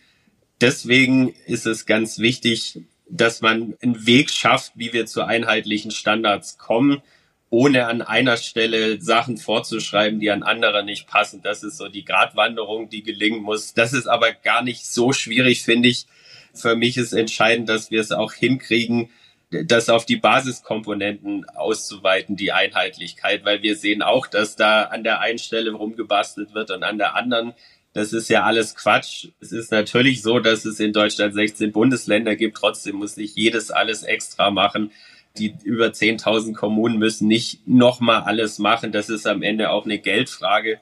Deswegen 0.60 1.34
ist 1.46 1.66
es 1.66 1.84
ganz 1.84 2.20
wichtig, 2.20 2.78
dass 3.08 3.40
man 3.40 3.76
einen 3.82 4.06
Weg 4.06 4.30
schafft, 4.30 4.72
wie 4.76 4.92
wir 4.92 5.06
zu 5.06 5.22
einheitlichen 5.22 5.90
Standards 5.90 6.58
kommen, 6.58 7.02
ohne 7.50 7.86
an 7.86 8.02
einer 8.02 8.36
Stelle 8.36 9.00
Sachen 9.00 9.36
vorzuschreiben, 9.36 10.18
die 10.18 10.30
an 10.30 10.42
anderer 10.42 10.82
nicht 10.82 11.06
passen. 11.06 11.40
Das 11.42 11.62
ist 11.62 11.76
so 11.76 11.88
die 11.88 12.04
Gratwanderung, 12.04 12.88
die 12.88 13.02
gelingen 13.02 13.42
muss. 13.42 13.74
Das 13.74 13.92
ist 13.92 14.08
aber 14.08 14.32
gar 14.32 14.62
nicht 14.62 14.86
so 14.86 15.12
schwierig, 15.12 15.62
finde 15.62 15.88
ich. 15.88 16.06
Für 16.52 16.74
mich 16.74 16.96
ist 16.96 17.12
entscheidend, 17.12 17.68
dass 17.68 17.90
wir 17.90 18.00
es 18.00 18.10
auch 18.10 18.32
hinkriegen, 18.32 19.10
das 19.50 19.88
auf 19.88 20.04
die 20.04 20.16
Basiskomponenten 20.16 21.48
auszuweiten, 21.50 22.34
die 22.34 22.50
Einheitlichkeit, 22.52 23.44
weil 23.44 23.62
wir 23.62 23.76
sehen 23.76 24.02
auch, 24.02 24.26
dass 24.26 24.56
da 24.56 24.84
an 24.84 25.04
der 25.04 25.20
einen 25.20 25.38
Stelle 25.38 25.72
rumgebastelt 25.72 26.54
wird 26.54 26.70
und 26.70 26.82
an 26.82 26.98
der 26.98 27.14
anderen 27.14 27.54
das 27.94 28.12
ist 28.12 28.28
ja 28.28 28.42
alles 28.42 28.74
Quatsch. 28.74 29.28
Es 29.40 29.52
ist 29.52 29.70
natürlich 29.70 30.20
so, 30.20 30.40
dass 30.40 30.64
es 30.64 30.80
in 30.80 30.92
Deutschland 30.92 31.32
16 31.32 31.70
Bundesländer 31.70 32.34
gibt. 32.34 32.56
Trotzdem 32.56 32.96
muss 32.96 33.16
nicht 33.16 33.36
jedes 33.36 33.70
alles 33.70 34.02
extra 34.02 34.50
machen. 34.50 34.90
Die 35.38 35.54
über 35.62 35.86
10.000 35.86 36.54
Kommunen 36.54 36.98
müssen 36.98 37.28
nicht 37.28 37.66
nochmal 37.66 38.22
alles 38.22 38.58
machen. 38.58 38.90
Das 38.90 39.08
ist 39.08 39.26
am 39.26 39.42
Ende 39.42 39.70
auch 39.70 39.84
eine 39.84 39.98
Geldfrage. 39.98 40.80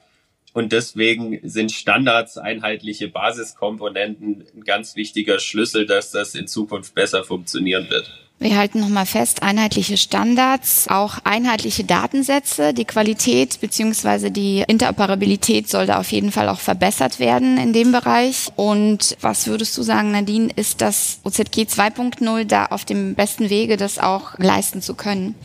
Und 0.53 0.71
deswegen 0.71 1.39
sind 1.43 1.71
Standards, 1.71 2.37
einheitliche 2.39 3.07
Basiskomponenten 3.07 4.45
ein 4.55 4.63
ganz 4.63 4.95
wichtiger 4.95 5.39
Schlüssel, 5.39 5.85
dass 5.85 6.11
das 6.11 6.33
in 6.33 6.47
Zukunft 6.47 6.95
besser 6.95 7.23
funktionieren 7.23 7.89
wird. 7.91 8.11
Wir 8.43 8.57
halten 8.57 8.81
nochmal 8.81 9.05
fest, 9.05 9.41
einheitliche 9.41 9.95
Standards, 9.95 10.89
auch 10.89 11.19
einheitliche 11.23 11.85
Datensätze. 11.85 12.73
Die 12.73 12.83
Qualität 12.83 13.61
beziehungsweise 13.61 14.31
die 14.31 14.65
Interoperabilität 14.67 15.69
soll 15.69 15.85
da 15.85 15.97
auf 15.97 16.11
jeden 16.11 16.29
Fall 16.29 16.49
auch 16.49 16.59
verbessert 16.59 17.19
werden 17.19 17.57
in 17.57 17.71
dem 17.71 17.93
Bereich. 17.93 18.49
Und 18.57 19.15
was 19.21 19.47
würdest 19.47 19.77
du 19.77 19.81
sagen, 19.81 20.11
Nadine, 20.11 20.49
ist 20.57 20.81
das 20.81 21.21
OZG 21.23 21.67
2.0 21.69 22.43
da 22.43 22.65
auf 22.65 22.83
dem 22.83 23.15
besten 23.15 23.49
Wege, 23.49 23.77
das 23.77 23.97
auch 23.97 24.37
leisten 24.37 24.81
zu 24.81 24.93
können? 24.93 25.35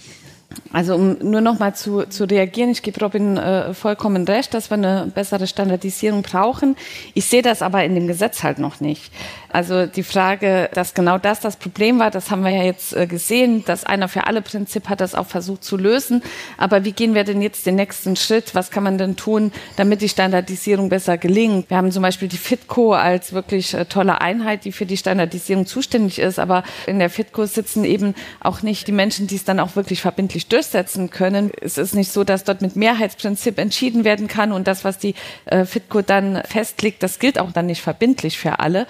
Also 0.73 0.95
um 0.95 1.19
nur 1.21 1.41
noch 1.41 1.59
mal 1.59 1.75
zu, 1.75 2.05
zu 2.09 2.25
reagieren, 2.25 2.71
ich 2.71 2.83
gebe 2.83 3.01
Robin 3.01 3.37
äh, 3.37 3.75
vollkommen 3.75 4.25
recht, 4.25 4.55
dass 4.55 4.71
wir 4.71 4.75
eine 4.77 5.11
bessere 5.15 5.47
Standardisierung 5.47 6.23
brauchen. 6.23 6.75
Ich 7.15 7.27
sehe 7.27 7.43
das 7.43 7.63
aber 7.63 7.85
in 7.85 7.95
dem 7.95 8.07
Gesetz 8.07 8.43
halt 8.43 8.59
noch 8.59 8.81
nicht. 8.81 9.13
Also 9.51 9.87
die 9.87 10.03
Frage, 10.03 10.69
dass 10.75 10.95
genau 10.95 11.19
das 11.19 11.41
das 11.41 11.57
Problem 11.57 11.99
war, 11.99 12.11
das 12.11 12.31
haben 12.31 12.45
wir 12.45 12.51
ja 12.51 12.63
jetzt 12.63 12.95
äh, 12.95 13.07
gesehen, 13.07 13.65
dass 13.65 13.85
einer 13.85 14.09
für 14.09 14.27
alle 14.27 14.43
Prinzip 14.43 14.89
hat 14.89 15.01
das 15.01 15.15
auch 15.15 15.27
versucht 15.27 15.65
zu 15.65 15.77
lösen. 15.77 16.23
Aber 16.59 16.85
wie 16.85 16.93
gehen 16.93 17.15
wir 17.15 17.25
denn 17.25 17.41
jetzt 17.41 17.67
den 17.67 17.77
nächsten 17.77 18.17
Schritt? 18.17 18.55
Was 18.55 18.71
kann 18.71 18.83
man 18.83 18.99
denn 18.99 19.17
tun, 19.17 19.53
damit 19.77 20.03
die 20.03 20.09
Standardisierung 20.09 20.89
besser 20.89 21.17
gelingt? 21.17 21.71
Wir 21.71 21.79
haben 21.79 21.91
zum 21.91 22.03
Beispiel 22.03 22.29
die 22.29 22.37
FITCO 22.37 22.93
als 22.93 23.33
wirklich 23.33 23.75
äh, 23.75 23.87
tolle 23.87 24.21
Einheit, 24.21 24.65
die 24.65 24.73
für 24.73 24.87
die 24.87 24.97
Standardisierung 24.97 25.67
zuständig 25.67 26.19
ist. 26.19 26.39
Aber 26.39 26.63
in 26.87 26.99
der 26.99 27.09
FITCO 27.09 27.47
sitzen 27.47 27.85
eben 27.85 28.15
auch 28.41 28.63
nicht 28.63 28.87
die 28.87 28.93
Menschen, 28.93 29.27
die 29.27 29.37
es 29.37 29.45
dann 29.45 29.61
auch 29.61 29.77
wirklich 29.77 30.03
verbindlich 30.03 30.49
durchsetzen 30.49 31.11
können. 31.11 31.51
Es 31.61 31.79
ist 31.79 31.95
nicht 31.95 32.13
so, 32.13 32.23
dass 32.25 32.45
dort 32.45 32.61
mit 32.61 32.77
Mehrheitsprinzip 32.77 33.59
entschieden 33.59 34.05
werden 34.05 34.29
kann 34.29 34.53
und 34.53 34.69
das, 34.69 34.85
was 34.85 34.99
die 34.99 35.15
äh, 35.47 35.65
FITCO 35.65 36.03
dann 36.03 36.43
festlegt, 36.45 37.03
das 37.03 37.19
gilt 37.19 37.39
auch 37.39 37.53
dann 37.53 37.67
nicht 37.67 37.81
verbindlich 37.81 38.39
für 38.39 38.59
alle. 38.59 38.87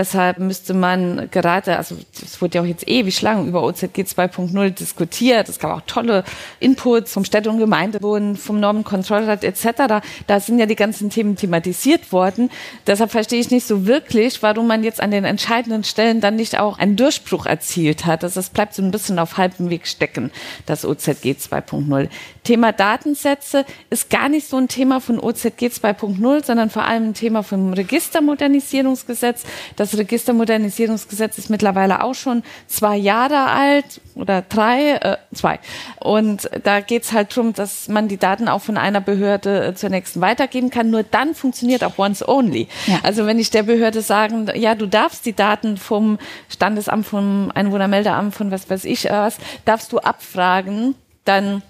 Deshalb 0.00 0.38
müsste 0.38 0.72
man 0.72 1.28
gerade, 1.30 1.76
also 1.76 1.94
es 2.22 2.40
wurde 2.40 2.54
ja 2.54 2.62
auch 2.62 2.66
jetzt 2.66 2.88
ewig 2.88 3.20
lang 3.20 3.46
über 3.46 3.62
OZG 3.62 4.00
2.0 4.00 4.70
diskutiert. 4.70 5.50
Es 5.50 5.58
gab 5.58 5.76
auch 5.76 5.82
tolle 5.86 6.24
Inputs 6.58 7.12
vom 7.12 7.26
Städte- 7.26 7.50
und 7.50 7.58
Gemeindebund, 7.58 8.38
vom 8.38 8.60
Normenkontrollrat 8.60 9.44
etc. 9.44 10.00
Da 10.26 10.40
sind 10.40 10.58
ja 10.58 10.64
die 10.64 10.74
ganzen 10.74 11.10
Themen 11.10 11.36
thematisiert 11.36 12.12
worden. 12.12 12.50
Deshalb 12.86 13.10
verstehe 13.10 13.40
ich 13.40 13.50
nicht 13.50 13.66
so 13.66 13.86
wirklich, 13.86 14.42
warum 14.42 14.68
man 14.68 14.84
jetzt 14.84 15.02
an 15.02 15.10
den 15.10 15.26
entscheidenden 15.26 15.84
Stellen 15.84 16.22
dann 16.22 16.36
nicht 16.36 16.58
auch 16.58 16.78
einen 16.78 16.96
Durchbruch 16.96 17.44
erzielt 17.44 18.06
hat. 18.06 18.24
Also 18.24 18.40
es 18.40 18.48
bleibt 18.48 18.72
so 18.72 18.80
ein 18.80 18.92
bisschen 18.92 19.18
auf 19.18 19.36
halbem 19.36 19.68
Weg 19.68 19.86
stecken, 19.86 20.30
das 20.64 20.86
OZG 20.86 21.36
2.0. 21.36 22.08
Thema 22.44 22.72
Datensätze 22.72 23.64
ist 23.90 24.10
gar 24.10 24.28
nicht 24.28 24.48
so 24.48 24.56
ein 24.56 24.68
Thema 24.68 25.00
von 25.00 25.18
OZG 25.18 25.66
2.0, 25.66 26.44
sondern 26.44 26.70
vor 26.70 26.84
allem 26.84 27.10
ein 27.10 27.14
Thema 27.14 27.42
vom 27.42 27.72
Registermodernisierungsgesetz. 27.72 29.44
Das 29.76 29.96
Registermodernisierungsgesetz 29.96 31.38
ist 31.38 31.50
mittlerweile 31.50 32.02
auch 32.02 32.14
schon 32.14 32.42
zwei 32.66 32.96
Jahre 32.96 33.46
alt 33.46 34.00
oder 34.14 34.42
drei, 34.42 34.92
äh, 34.92 35.16
zwei. 35.34 35.60
Und 36.00 36.48
da 36.64 36.80
geht's 36.80 37.12
halt 37.12 37.34
drum, 37.34 37.52
dass 37.52 37.88
man 37.88 38.08
die 38.08 38.16
Daten 38.16 38.48
auch 38.48 38.62
von 38.62 38.76
einer 38.76 39.00
Behörde 39.00 39.66
äh, 39.66 39.74
zur 39.74 39.90
nächsten 39.90 40.20
weitergeben 40.20 40.70
kann. 40.70 40.90
Nur 40.90 41.02
dann 41.02 41.34
funktioniert 41.34 41.84
auch 41.84 41.98
Once 41.98 42.26
Only. 42.26 42.68
Ja. 42.86 43.00
Also 43.02 43.26
wenn 43.26 43.38
ich 43.38 43.50
der 43.50 43.62
Behörde 43.62 44.02
sagen, 44.02 44.48
ja, 44.54 44.74
du 44.74 44.86
darfst 44.86 45.26
die 45.26 45.34
Daten 45.34 45.76
vom 45.76 46.18
Standesamt, 46.48 47.06
vom 47.06 47.50
Einwohnermeldeamt, 47.54 48.34
von 48.34 48.50
was 48.50 48.70
weiß 48.70 48.84
ich 48.84 49.04
was, 49.04 49.38
darfst 49.64 49.92
du 49.92 49.98
abfragen, 49.98 50.94
dann 51.24 51.62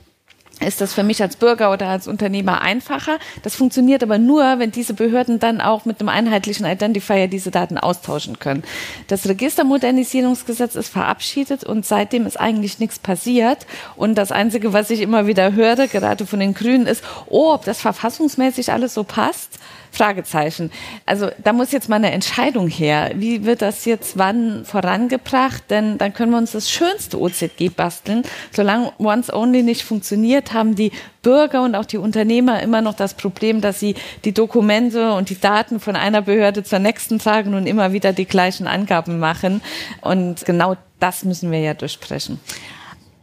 ist 0.65 0.81
das 0.81 0.93
für 0.93 1.03
mich 1.03 1.23
als 1.23 1.37
Bürger 1.37 1.73
oder 1.73 1.89
als 1.89 2.07
Unternehmer 2.07 2.61
einfacher. 2.61 3.19
Das 3.43 3.55
funktioniert 3.55 4.03
aber 4.03 4.19
nur, 4.19 4.59
wenn 4.59 4.71
diese 4.71 4.95
Behörden 4.95 5.39
dann 5.39 5.61
auch 5.61 5.85
mit 5.85 6.01
einem 6.01 6.09
einheitlichen 6.09 6.67
Identifier 6.67 7.29
diese 7.29 7.51
Daten 7.51 7.79
austauschen 7.79 8.39
können. 8.39 8.63
Das 9.09 9.29
Registermodernisierungsgesetz 9.29 10.75
ist 10.75 10.89
verabschiedet 10.89 11.65
und 11.65 11.87
seitdem 11.87 12.27
ist 12.27 12.39
eigentlich 12.39 12.79
nichts 12.79 12.99
passiert. 12.99 13.67
Und 13.97 14.17
das 14.17 14.33
Einzige, 14.33 14.73
was 14.73 14.91
ich 14.91 15.01
immer 15.01 15.27
wieder 15.27 15.53
höre, 15.53 15.89
gerade 15.89 16.27
von 16.27 16.41
den 16.41 16.55
Grünen, 16.55 16.87
ist, 16.87 17.03
oh, 17.27 17.53
ob 17.53 17.65
das 17.65 17.81
verfassungsmäßig 17.81 18.73
alles 18.73 18.95
so 18.95 19.05
passt. 19.05 19.59
Fragezeichen. 19.91 20.71
Also 21.07 21.31
da 21.43 21.53
muss 21.53 21.73
jetzt 21.73 21.89
mal 21.89 21.97
eine 21.97 22.13
Entscheidung 22.13 22.69
her. 22.69 23.13
Wie 23.15 23.45
wird 23.45 23.63
das 23.63 23.85
jetzt 23.85 24.19
wann 24.19 24.65
vorangebracht? 24.65 25.65
Denn 25.71 25.99
dann 25.99 26.13
können 26.13 26.33
wir 26.33 26.39
uns 26.39 26.53
das 26.53 26.71
schönste 26.71 27.21
OZG 27.21 27.71
basteln. 27.75 28.23
Solange 28.53 28.93
Once 28.99 29.33
Only 29.33 29.63
nicht 29.63 29.83
funktioniert, 29.83 30.53
haben 30.53 30.75
die 30.75 30.93
Bürger 31.23 31.63
und 31.63 31.75
auch 31.75 31.85
die 31.85 31.99
Unternehmer 31.99 32.63
immer 32.63 32.81
noch 32.81 32.95
das 32.95 33.15
Problem, 33.15 33.61
dass 33.61 33.81
sie 33.81 33.95
die 34.25 34.33
Dokumente 34.33 35.13
und 35.13 35.29
die 35.29 35.39
Daten 35.41 35.81
von 35.81 35.97
einer 35.97 36.23
Behörde 36.23 36.63
zur 36.63 36.79
nächsten 36.79 37.19
tragen 37.19 37.55
und 37.55 37.67
immer 37.67 37.93
wieder 37.93 38.13
die 38.13 38.25
gleichen 38.25 38.67
Angaben 38.67 39.19
machen. 39.19 39.61
Und 40.01 40.45
genau 40.47 40.77
das 40.99 41.25
müssen 41.25 41.51
wir 41.51 41.61
ja 41.61 41.75
durchsprechen. 41.75 42.41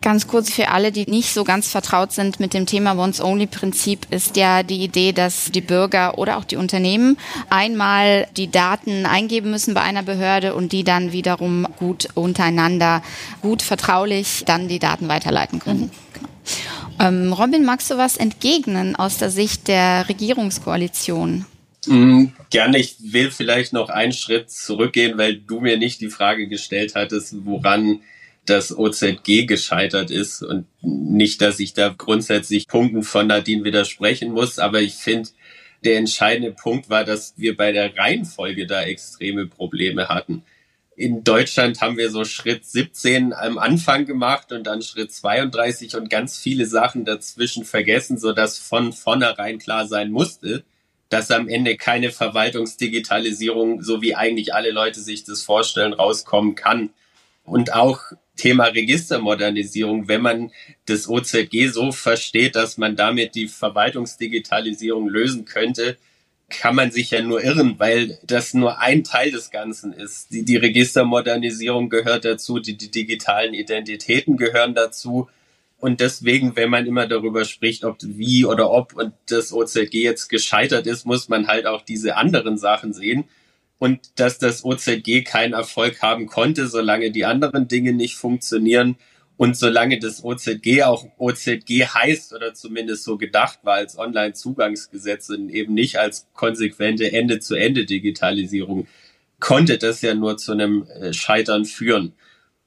Ganz 0.01 0.27
kurz 0.27 0.51
für 0.51 0.69
alle, 0.69 0.91
die 0.91 1.09
nicht 1.09 1.33
so 1.33 1.43
ganz 1.43 1.69
vertraut 1.69 2.11
sind 2.11 2.39
mit 2.39 2.53
dem 2.53 2.65
Thema 2.65 2.95
Once-Only-Prinzip, 2.97 4.07
ist 4.11 4.37
ja 4.37 4.61
die 4.61 4.83
Idee, 4.83 5.11
dass 5.11 5.51
die 5.51 5.61
Bürger 5.61 6.19
oder 6.19 6.37
auch 6.37 6.43
die 6.43 6.55
Unternehmen 6.55 7.17
einmal 7.49 8.27
die 8.37 8.49
Daten 8.49 9.05
eingeben 9.07 9.49
müssen 9.49 9.73
bei 9.73 9.81
einer 9.81 10.03
Behörde 10.03 10.53
und 10.53 10.71
die 10.71 10.83
dann 10.83 11.11
wiederum 11.13 11.67
gut 11.77 12.09
untereinander, 12.13 13.01
gut 13.41 13.63
vertraulich 13.63 14.43
dann 14.45 14.67
die 14.67 14.79
Daten 14.79 15.07
weiterleiten 15.07 15.59
können. 15.59 15.81
Mhm. 15.81 15.91
Ähm, 16.99 17.33
Robin, 17.33 17.65
magst 17.65 17.91
du 17.91 17.97
was 17.97 18.17
entgegnen 18.17 18.95
aus 18.95 19.17
der 19.17 19.29
Sicht 19.29 19.67
der 19.67 20.07
Regierungskoalition? 20.09 21.45
Mm, 21.85 22.25
gerne. 22.49 22.79
Ich 22.79 22.97
will 22.99 23.31
vielleicht 23.31 23.73
noch 23.73 23.89
einen 23.89 24.13
Schritt 24.13 24.49
zurückgehen, 24.51 25.17
weil 25.17 25.37
du 25.37 25.59
mir 25.59 25.77
nicht 25.77 26.01
die 26.01 26.09
Frage 26.09 26.47
gestellt 26.47 26.93
hattest, 26.95 27.45
woran 27.45 28.01
das 28.49 28.75
OZG 28.75 29.45
gescheitert 29.45 30.11
ist 30.11 30.41
und 30.41 30.65
nicht, 30.81 31.41
dass 31.41 31.59
ich 31.59 31.73
da 31.73 31.93
grundsätzlich 31.95 32.67
Punkten 32.67 33.03
von 33.03 33.27
Nadine 33.27 33.63
widersprechen 33.63 34.31
muss, 34.31 34.59
aber 34.59 34.81
ich 34.81 34.95
finde, 34.95 35.29
der 35.83 35.97
entscheidende 35.97 36.51
Punkt 36.51 36.89
war, 36.89 37.03
dass 37.03 37.33
wir 37.37 37.55
bei 37.55 37.71
der 37.71 37.95
Reihenfolge 37.97 38.65
da 38.65 38.83
extreme 38.83 39.45
Probleme 39.45 40.09
hatten. 40.09 40.43
In 40.95 41.23
Deutschland 41.23 41.79
haben 41.79 41.97
wir 41.97 42.09
so 42.09 42.25
Schritt 42.25 42.65
17 42.65 43.31
am 43.31 43.59
Anfang 43.59 44.05
gemacht 44.05 44.51
und 44.51 44.65
dann 44.65 44.81
Schritt 44.81 45.11
32 45.11 45.95
und 45.95 46.09
ganz 46.09 46.39
viele 46.39 46.65
Sachen 46.65 47.05
dazwischen 47.05 47.65
vergessen, 47.65 48.17
so 48.17 48.33
dass 48.33 48.57
von 48.57 48.93
vornherein 48.93 49.59
klar 49.59 49.87
sein 49.87 50.09
musste, 50.09 50.63
dass 51.09 51.29
am 51.29 51.47
Ende 51.47 51.77
keine 51.77 52.11
Verwaltungsdigitalisierung, 52.11 53.83
so 53.83 54.01
wie 54.01 54.15
eigentlich 54.15 54.55
alle 54.55 54.71
Leute 54.71 54.99
sich 54.99 55.23
das 55.23 55.43
vorstellen, 55.43 55.93
rauskommen 55.93 56.55
kann. 56.55 56.89
Und 57.43 57.73
auch 57.73 58.01
Thema 58.38 58.65
Registermodernisierung, 58.65 60.08
wenn 60.08 60.22
man 60.22 60.51
das 60.86 61.10
OZG 61.10 61.67
so 61.67 61.91
versteht, 61.91 62.56
dass 62.56 62.77
man 62.77 62.96
damit 62.96 63.36
die 63.36 63.48
Verwaltungsdigitalisierung 63.48 65.10
lösen 65.10 65.46
könnte, 65.46 65.98
kann 66.50 66.75
man 66.75 66.91
sich 66.91 67.12
ja 67.12 67.22
nur 67.22 67.44
irren, 67.44 67.77
weil 67.77 68.17
das 68.25 68.53
nur 68.53 68.79
ein 68.79 69.03
Teil 69.03 69.32
des 69.32 69.51
Ganzen 69.51 69.91
ist. 69.91 70.32
Die, 70.32 70.46
die 70.46 70.56
Registermodernisierung 70.56 71.89
gehört 71.89 72.24
dazu, 72.24 72.60
die, 72.60 72.77
die 72.77 72.89
digitalen 72.89 73.53
Identitäten 73.53 74.38
gehören 74.38 74.74
dazu. 74.74 75.27
Und 75.79 76.00
deswegen, 76.00 76.56
wenn 76.56 76.70
man 76.70 76.86
immer 76.86 77.06
darüber 77.06 77.44
spricht, 77.44 77.84
ob 77.84 77.98
wie 78.01 78.46
oder 78.46 78.72
ob 78.72 78.96
und 78.96 79.13
das 79.27 79.51
OZG 79.51 79.94
jetzt 79.94 80.29
gescheitert 80.29 80.88
ist, 80.88 81.06
muss 81.06 81.27
man 81.27 81.48
halt 81.48 81.65
auch 81.65 81.82
diese 81.82 82.15
anderen 82.15 82.58
Sachen 82.58 82.94
sehen 82.94 83.25
und 83.79 84.19
dass 84.19 84.38
das 84.38 84.63
OZG 84.63 85.24
keinen 85.24 85.53
Erfolg 85.53 86.01
haben 86.01 86.25
konnte, 86.25 86.67
solange 86.67 87.12
die 87.12 87.25
anderen 87.25 87.67
Dinge 87.67 87.93
nicht 87.93 88.15
funktionieren 88.15 88.98
und 89.38 89.55
solange 89.55 90.00
das 90.00 90.24
OZG 90.24 90.84
auch 90.84 91.05
OZG 91.17 91.86
heißt 91.93 92.34
oder 92.34 92.53
zumindest 92.55 93.03
so 93.03 93.17
gedacht 93.17 93.60
war 93.63 93.75
als 93.75 93.98
Online-Zugangsgesetz 93.98 95.29
und 95.29 95.50
eben 95.50 95.75
nicht 95.75 95.98
als 95.98 96.27
konsequente 96.34 97.12
Ende-zu-Ende-Digitalisierung, 97.12 98.88
konnte 99.39 99.77
das 99.77 100.01
ja 100.01 100.15
nur 100.15 100.38
zu 100.38 100.53
einem 100.53 100.88
äh, 100.88 101.13
Scheitern 101.13 101.65
führen. 101.65 102.13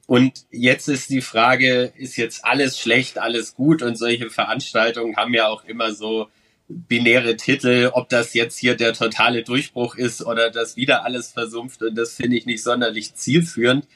Und 0.06 0.44
jetzt 0.50 0.88
ist 0.88 1.10
die 1.10 1.20
Frage, 1.20 1.92
ist 1.96 2.16
jetzt 2.16 2.44
alles 2.44 2.78
schlecht, 2.78 3.18
alles 3.18 3.54
gut? 3.54 3.82
Und 3.82 3.96
solche 3.96 4.30
Veranstaltungen 4.30 5.16
haben 5.16 5.34
ja 5.34 5.48
auch 5.48 5.64
immer 5.64 5.92
so 5.92 6.28
binäre 6.70 7.36
Titel, 7.36 7.90
ob 7.92 8.08
das 8.08 8.34
jetzt 8.34 8.56
hier 8.58 8.76
der 8.76 8.92
totale 8.92 9.42
Durchbruch 9.42 9.96
ist 9.96 10.24
oder 10.24 10.50
das 10.50 10.76
wieder 10.76 11.04
alles 11.04 11.32
versumpft. 11.32 11.82
Und 11.82 11.96
das 11.96 12.14
finde 12.14 12.36
ich 12.36 12.46
nicht 12.46 12.62
sonderlich 12.62 13.14
zielführend, 13.14 13.86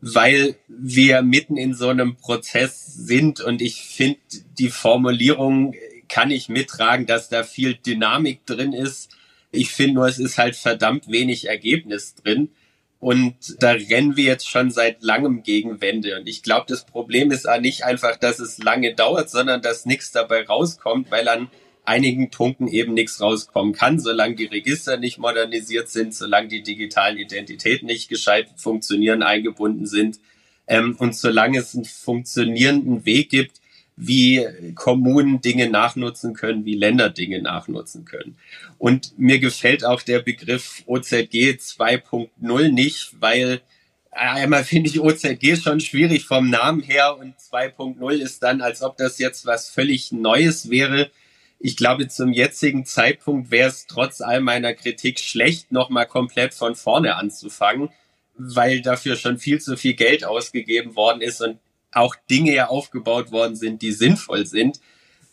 weil 0.00 0.56
wir 0.68 1.22
mitten 1.22 1.56
in 1.56 1.74
so 1.74 1.88
einem 1.88 2.16
Prozess 2.16 2.86
sind. 2.86 3.40
Und 3.40 3.62
ich 3.62 3.82
finde, 3.82 4.18
die 4.58 4.70
Formulierung 4.70 5.74
kann 6.08 6.30
ich 6.30 6.48
mittragen, 6.48 7.06
dass 7.06 7.28
da 7.28 7.44
viel 7.44 7.74
Dynamik 7.74 8.44
drin 8.46 8.72
ist. 8.72 9.10
Ich 9.52 9.70
finde 9.70 9.94
nur, 9.94 10.08
es 10.08 10.18
ist 10.18 10.38
halt 10.38 10.56
verdammt 10.56 11.08
wenig 11.08 11.48
Ergebnis 11.48 12.14
drin. 12.14 12.50
Und 12.98 13.62
da 13.62 13.72
rennen 13.72 14.16
wir 14.16 14.24
jetzt 14.24 14.48
schon 14.48 14.70
seit 14.70 15.02
langem 15.02 15.42
gegen 15.42 15.80
Wände. 15.80 16.18
Und 16.18 16.26
ich 16.26 16.42
glaube, 16.42 16.66
das 16.68 16.86
Problem 16.86 17.30
ist 17.30 17.48
auch 17.48 17.60
nicht 17.60 17.84
einfach, 17.84 18.16
dass 18.16 18.40
es 18.40 18.58
lange 18.58 18.94
dauert, 18.94 19.30
sondern 19.30 19.62
dass 19.62 19.86
nichts 19.86 20.12
dabei 20.12 20.44
rauskommt, 20.44 21.10
weil 21.10 21.28
an 21.28 21.48
einigen 21.86 22.30
Punkten 22.30 22.68
eben 22.68 22.94
nichts 22.94 23.20
rauskommen 23.20 23.72
kann, 23.72 23.98
solange 23.98 24.34
die 24.34 24.46
Register 24.46 24.96
nicht 24.96 25.18
modernisiert 25.18 25.88
sind, 25.88 26.14
solange 26.14 26.48
die 26.48 26.62
digitalen 26.62 27.18
Identitäten 27.18 27.86
nicht 27.86 28.08
gescheit 28.08 28.48
funktionieren, 28.56 29.22
eingebunden 29.22 29.86
sind 29.86 30.18
ähm, 30.66 30.96
und 30.98 31.14
solange 31.14 31.58
es 31.58 31.74
einen 31.74 31.84
funktionierenden 31.84 33.04
Weg 33.04 33.30
gibt, 33.30 33.60
wie 33.96 34.46
Kommunen 34.74 35.40
Dinge 35.40 35.70
nachnutzen 35.70 36.34
können, 36.34 36.66
wie 36.66 36.74
Länder 36.74 37.08
Dinge 37.08 37.40
nachnutzen 37.40 38.04
können. 38.04 38.36
Und 38.78 39.18
mir 39.18 39.38
gefällt 39.38 39.84
auch 39.84 40.02
der 40.02 40.20
Begriff 40.20 40.82
OZG 40.86 41.56
2.0 41.58 42.68
nicht, 42.68 43.12
weil 43.20 43.62
einmal 44.10 44.64
finde 44.64 44.90
ich 44.90 45.00
OZG 45.00 45.56
schon 45.62 45.80
schwierig 45.80 46.26
vom 46.26 46.50
Namen 46.50 46.82
her 46.82 47.16
und 47.18 47.36
2.0 47.38 48.12
ist 48.16 48.42
dann, 48.42 48.60
als 48.60 48.82
ob 48.82 48.98
das 48.98 49.18
jetzt 49.18 49.46
was 49.46 49.68
völlig 49.70 50.12
Neues 50.12 50.68
wäre. 50.68 51.10
Ich 51.58 51.76
glaube, 51.76 52.08
zum 52.08 52.32
jetzigen 52.32 52.84
Zeitpunkt 52.84 53.50
wäre 53.50 53.68
es 53.68 53.86
trotz 53.86 54.20
all 54.20 54.40
meiner 54.40 54.74
Kritik 54.74 55.18
schlecht, 55.18 55.72
nochmal 55.72 56.06
komplett 56.06 56.54
von 56.54 56.74
vorne 56.74 57.16
anzufangen, 57.16 57.88
weil 58.36 58.82
dafür 58.82 59.16
schon 59.16 59.38
viel 59.38 59.60
zu 59.60 59.76
viel 59.76 59.94
Geld 59.94 60.24
ausgegeben 60.24 60.96
worden 60.96 61.22
ist 61.22 61.40
und 61.40 61.58
auch 61.92 62.14
Dinge 62.30 62.54
ja 62.54 62.68
aufgebaut 62.68 63.32
worden 63.32 63.56
sind, 63.56 63.80
die 63.80 63.92
sinnvoll 63.92 64.46
sind. 64.46 64.80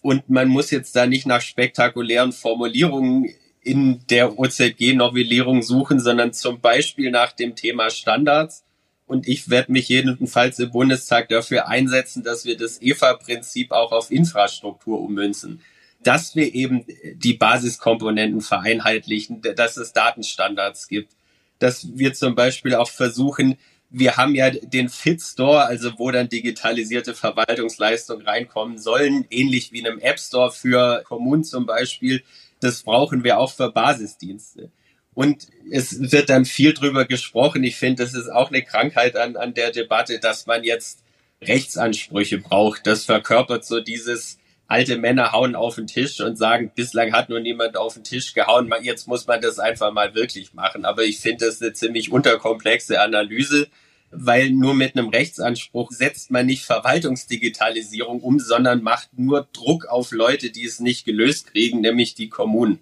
Und 0.01 0.30
man 0.30 0.48
muss 0.48 0.72
jetzt 0.72 0.96
da 0.96 1.06
nicht 1.06 1.25
nach 1.25 1.42
spektakulären 1.42 2.32
Formulierungen 2.32 3.30
in 3.62 4.01
der 4.10 4.38
OZG-Novellierung 4.38 5.62
suchen, 5.62 6.00
sondern 6.00 6.34
zum 6.34 6.62
Beispiel 6.62 7.12
nach 7.12 7.34
dem 7.34 7.56
Thema 7.56 7.89
Standards. 7.89 8.63
Und 9.08 9.27
ich 9.27 9.50
werde 9.50 9.72
mich 9.74 9.89
jedenfalls 9.89 10.60
im 10.60 10.72
Bundestag 10.72 11.27
dafür 11.30 11.68
einsetzen, 11.68 12.24
dass 12.24 12.46
wir 12.46 12.58
das 12.58 12.82
EFA-Prinzip 12.82 13.72
auch 13.72 13.92
auf 13.92 14.10
Infrastruktur 14.10 15.01
ummünzen 15.01 15.62
dass 16.03 16.36
wir 16.36 16.53
eben 16.53 16.86
die 17.15 17.33
Basiskomponenten 17.33 18.41
vereinheitlichen, 18.41 19.41
dass 19.55 19.77
es 19.77 19.93
Datenstandards 19.93 20.88
gibt, 20.88 21.13
dass 21.60 21.98
wir 21.98 22.13
zum 22.13 22.36
Beispiel 22.36 22.75
auch 22.75 22.89
versuchen, 22.89 23.57
wir 23.89 24.17
haben 24.17 24.33
ja 24.33 24.50
den 24.50 24.89
Fit 24.89 25.22
Store, 25.22 25.65
also 25.65 25.91
wo 25.98 26.10
dann 26.10 26.27
digitalisierte 26.27 27.13
Verwaltungsleistungen 27.13 28.25
reinkommen 28.25 28.79
sollen, 28.79 29.25
ähnlich 29.29 29.72
wie 29.72 29.79
in 29.79 29.88
einem 29.88 30.00
App 30.00 30.19
Store 30.19 30.51
für 30.51 31.03
Kommunen 31.03 31.43
zum 31.43 31.67
Beispiel. 31.67 32.24
Das 32.60 32.81
brauchen 32.81 33.24
wir 33.24 33.38
auch 33.38 33.53
für 33.53 33.72
Basisdienste. 33.72 34.72
Und 35.13 35.48
es 35.72 36.12
wird 36.12 36.29
dann 36.29 36.45
viel 36.45 36.74
drüber 36.74 37.05
gesprochen. 37.05 37.63
Ich 37.63 37.75
finde, 37.75 38.03
das 38.03 38.15
ist 38.15 38.29
auch 38.29 38.50
eine 38.50 38.63
Krankheit 38.63 39.15
an, 39.15 39.36
an 39.36 39.53
der 39.53 39.72
Debatte, 39.72 40.19
dass 40.19 40.48
man 40.48 40.63
jetzt 40.63 41.03
Rechtsansprüche 41.43 42.39
braucht. 42.39 42.88
Das 42.88 43.05
verkörpert 43.05 43.63
so 43.63 43.79
dieses, 43.79 44.39
alte 44.67 44.98
Männer 44.98 45.32
hauen 45.32 45.55
auf 45.55 45.75
den 45.75 45.88
Tisch 45.88 46.20
und 46.22 46.38
sagen, 46.38 46.72
bislang 46.74 47.13
hat 47.13 47.29
nur 47.29 47.39
niemand 47.39 47.77
auf 47.77 47.96
den 47.96 48.03
Tisch 48.03 48.34
gehauen, 48.34 48.72
jetzt 48.82 49.08
muss 49.08 49.27
man 49.27 49.41
das 49.41 49.60
einfach 49.60 49.91
mal 49.91 50.15
wirklich 50.15 50.53
machen. 50.53 50.86
Aber 50.86 51.03
ich 51.03 51.20
finde 51.20 51.46
das 51.46 51.62
eine 51.62 51.74
ziemlich 51.74 52.12
unterkomplexe 52.12 53.00
Analyse, 53.00 53.67
weil 54.12 54.51
nur 54.51 54.74
mit 54.74 54.96
einem 54.96 55.10
Rechtsanspruch 55.10 55.91
setzt 55.91 56.32
man 56.32 56.46
nicht 56.46 56.65
Verwaltungsdigitalisierung 56.65 58.22
um, 58.22 58.39
sondern 58.39 58.84
macht 58.84 59.10
nur 59.17 59.48
Druck 59.53 59.86
auf 59.86 60.12
Leute, 60.12 60.51
die 60.51 60.65
es 60.65 60.79
nicht 60.79 61.05
gelöst 61.05 61.51
kriegen, 61.51 61.82
nämlich 61.82 62.15
die 62.15 62.29
Kommunen. 62.29 62.79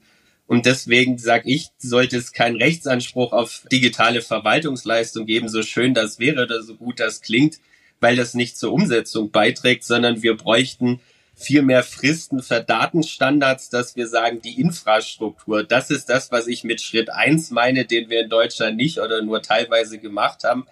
Und 0.48 0.66
deswegen 0.66 1.18
sage 1.18 1.50
ich, 1.50 1.70
sollte 1.78 2.18
es 2.18 2.34
keinen 2.34 2.58
Rechtsanspruch 2.58 3.32
auf 3.32 3.64
digitale 3.72 4.22
Verwaltungsleistung 4.22 5.26
geben, 5.26 5.48
so 5.48 5.62
schön 5.62 5.94
das 5.94 6.20
wäre 6.20 6.44
oder 6.44 6.62
so 6.62 6.76
gut 6.76 7.00
das 7.00 7.22
klingt, 7.22 7.60
weil 8.02 8.18
das 8.18 8.34
nicht 8.34 8.58
zur 8.58 8.74
Umsetzung 8.74 9.32
beiträgt, 9.32 9.86
sondern 9.86 10.22
wir 10.22 10.36
bräuchten 10.36 11.00
viel 11.42 11.62
mehr 11.62 11.84
Fristen 11.84 12.42
für 12.42 12.62
Datenstandards, 12.62 13.70
dass 13.70 13.96
wir 13.96 14.08
sagen, 14.08 14.42
die 14.42 14.60
Infrastruktur, 14.60 15.64
das 15.64 15.90
ist 15.90 16.10
das, 16.10 16.32
was 16.32 16.48
ich 16.48 16.64
mit 16.64 16.82
Schritt 16.82 17.10
eins 17.10 17.52
meine, 17.52 17.86
den 17.86 18.10
wir 18.10 18.22
in 18.22 18.30
Deutschland 18.30 18.78
nicht 18.78 19.00
oder 19.00 19.22
nur 19.22 19.42
teilweise 19.42 19.98
gemacht 19.98 20.44
haben. 20.44 20.66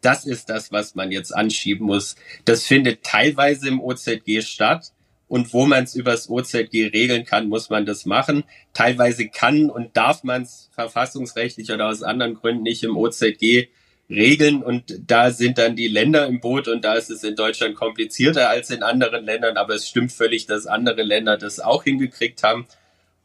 Das 0.00 0.26
ist 0.26 0.50
das, 0.50 0.72
was 0.72 0.94
man 0.94 1.12
jetzt 1.12 1.34
anschieben 1.34 1.86
muss. 1.86 2.16
Das 2.44 2.64
findet 2.64 3.04
teilweise 3.04 3.68
im 3.68 3.80
OZG 3.80 4.42
statt. 4.42 4.92
Und 5.26 5.54
wo 5.54 5.64
man 5.64 5.84
es 5.84 5.94
übers 5.94 6.28
OZG 6.28 6.90
regeln 6.92 7.24
kann, 7.24 7.48
muss 7.48 7.70
man 7.70 7.86
das 7.86 8.04
machen. 8.04 8.44
Teilweise 8.74 9.28
kann 9.28 9.70
und 9.70 9.96
darf 9.96 10.22
man 10.22 10.42
es 10.42 10.68
verfassungsrechtlich 10.72 11.72
oder 11.72 11.88
aus 11.88 12.02
anderen 12.02 12.34
Gründen 12.34 12.62
nicht 12.62 12.82
im 12.84 12.96
OZG 12.96 13.68
Regeln 14.10 14.62
und 14.62 15.00
da 15.06 15.30
sind 15.30 15.58
dann 15.58 15.76
die 15.76 15.88
Länder 15.88 16.26
im 16.26 16.40
Boot 16.40 16.68
und 16.68 16.84
da 16.84 16.94
ist 16.94 17.10
es 17.10 17.24
in 17.24 17.36
Deutschland 17.36 17.74
komplizierter 17.74 18.50
als 18.50 18.70
in 18.70 18.82
anderen 18.82 19.24
Ländern, 19.24 19.56
aber 19.56 19.74
es 19.74 19.88
stimmt 19.88 20.12
völlig, 20.12 20.46
dass 20.46 20.66
andere 20.66 21.02
Länder 21.02 21.38
das 21.38 21.60
auch 21.60 21.84
hingekriegt 21.84 22.42
haben. 22.42 22.66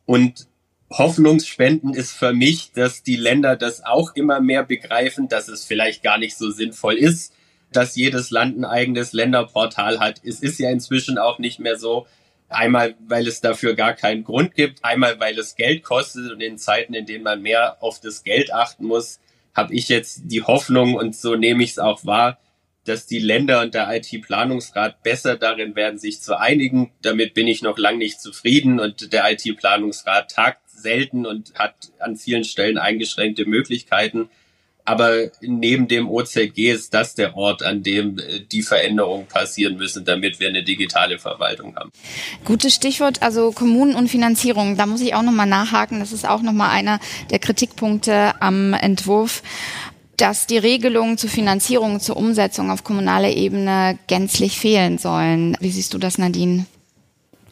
Und 0.05 0.47
Hoffnungsspenden 0.91 1.93
ist 1.93 2.11
für 2.11 2.33
mich, 2.33 2.71
dass 2.71 3.03
die 3.03 3.17
Länder 3.17 3.55
das 3.55 3.85
auch 3.85 4.15
immer 4.15 4.39
mehr 4.39 4.63
begreifen, 4.63 5.27
dass 5.27 5.47
es 5.47 5.65
vielleicht 5.65 6.01
gar 6.01 6.17
nicht 6.17 6.37
so 6.37 6.49
sinnvoll 6.49 6.95
ist, 6.95 7.33
dass 7.71 7.95
jedes 7.95 8.31
Land 8.31 8.57
ein 8.57 8.65
eigenes 8.65 9.13
Länderportal 9.13 9.99
hat. 9.99 10.21
Es 10.23 10.39
ist 10.39 10.59
ja 10.59 10.71
inzwischen 10.71 11.17
auch 11.17 11.37
nicht 11.37 11.59
mehr 11.59 11.77
so, 11.77 12.07
einmal 12.47 12.95
weil 13.07 13.27
es 13.27 13.41
dafür 13.41 13.75
gar 13.75 13.93
keinen 13.93 14.23
Grund 14.23 14.55
gibt, 14.55 14.83
einmal 14.83 15.19
weil 15.19 15.37
es 15.37 15.55
Geld 15.55 15.83
kostet 15.83 16.31
und 16.31 16.41
in 16.41 16.57
Zeiten, 16.57 16.93
in 16.93 17.05
denen 17.05 17.23
man 17.23 17.41
mehr 17.41 17.77
auf 17.83 17.99
das 17.99 18.23
Geld 18.23 18.51
achten 18.51 18.85
muss, 18.85 19.19
habe 19.59 19.73
ich 19.73 19.89
jetzt 19.89 20.21
die 20.25 20.41
Hoffnung 20.41 20.95
und 20.95 21.15
so 21.15 21.35
nehme 21.35 21.63
ich 21.63 21.71
es 21.71 21.79
auch 21.79 22.05
wahr, 22.05 22.39
dass 22.85 23.05
die 23.05 23.19
Länder 23.19 23.61
und 23.61 23.73
der 23.73 23.93
IT-Planungsrat 23.93 25.03
besser 25.03 25.35
darin 25.35 25.75
werden, 25.75 25.99
sich 25.99 26.21
zu 26.21 26.39
einigen. 26.39 26.91
Damit 27.01 27.33
bin 27.33 27.45
ich 27.45 27.61
noch 27.61 27.77
lang 27.77 27.97
nicht 27.97 28.21
zufrieden 28.21 28.79
und 28.79 29.11
der 29.11 29.29
IT-Planungsrat 29.31 30.31
tagt 30.31 30.69
selten 30.69 31.25
und 31.25 31.53
hat 31.55 31.75
an 31.99 32.15
vielen 32.15 32.45
Stellen 32.45 32.77
eingeschränkte 32.77 33.45
Möglichkeiten. 33.45 34.29
Aber 34.89 35.29
neben 35.41 35.87
dem 35.87 36.09
OZG 36.09 36.71
ist 36.71 36.95
das 36.95 37.13
der 37.13 37.37
Ort, 37.37 37.61
an 37.61 37.83
dem 37.83 38.17
äh, 38.17 38.39
die 38.51 38.63
Veränderungen 38.63 39.27
passieren 39.27 39.77
müssen, 39.77 40.03
damit 40.03 40.39
wir 40.39 40.49
eine 40.49 40.63
digitale 40.63 41.19
Verwaltung 41.19 41.75
haben. 41.75 41.91
Gutes 42.43 42.73
Stichwort, 42.73 43.21
also 43.21 43.51
Kommunen 43.51 43.93
und 43.93 44.07
Finanzierung. 44.07 44.77
Da 44.77 44.87
muss 44.87 45.01
ich 45.01 45.13
auch 45.13 45.21
nochmal 45.21 45.45
nachhaken. 45.45 45.99
Das 45.99 46.11
ist 46.11 46.27
auch 46.27 46.41
nochmal 46.41 46.71
einer 46.71 46.99
der 47.29 47.37
Kritikpunkte 47.37 48.41
am 48.41 48.73
Entwurf 48.73 49.43
dass 50.17 50.47
die 50.47 50.57
Regelungen 50.57 51.17
zur 51.17 51.29
Finanzierung, 51.29 52.01
zur 52.01 52.17
Umsetzung 52.17 52.71
auf 52.71 52.83
kommunaler 52.83 53.29
Ebene 53.29 53.97
gänzlich 54.07 54.59
fehlen 54.59 54.97
sollen. 54.97 55.55
Wie 55.61 55.71
siehst 55.71 55.93
du 55.93 55.97
das, 55.97 56.17
Nadine? 56.17 56.65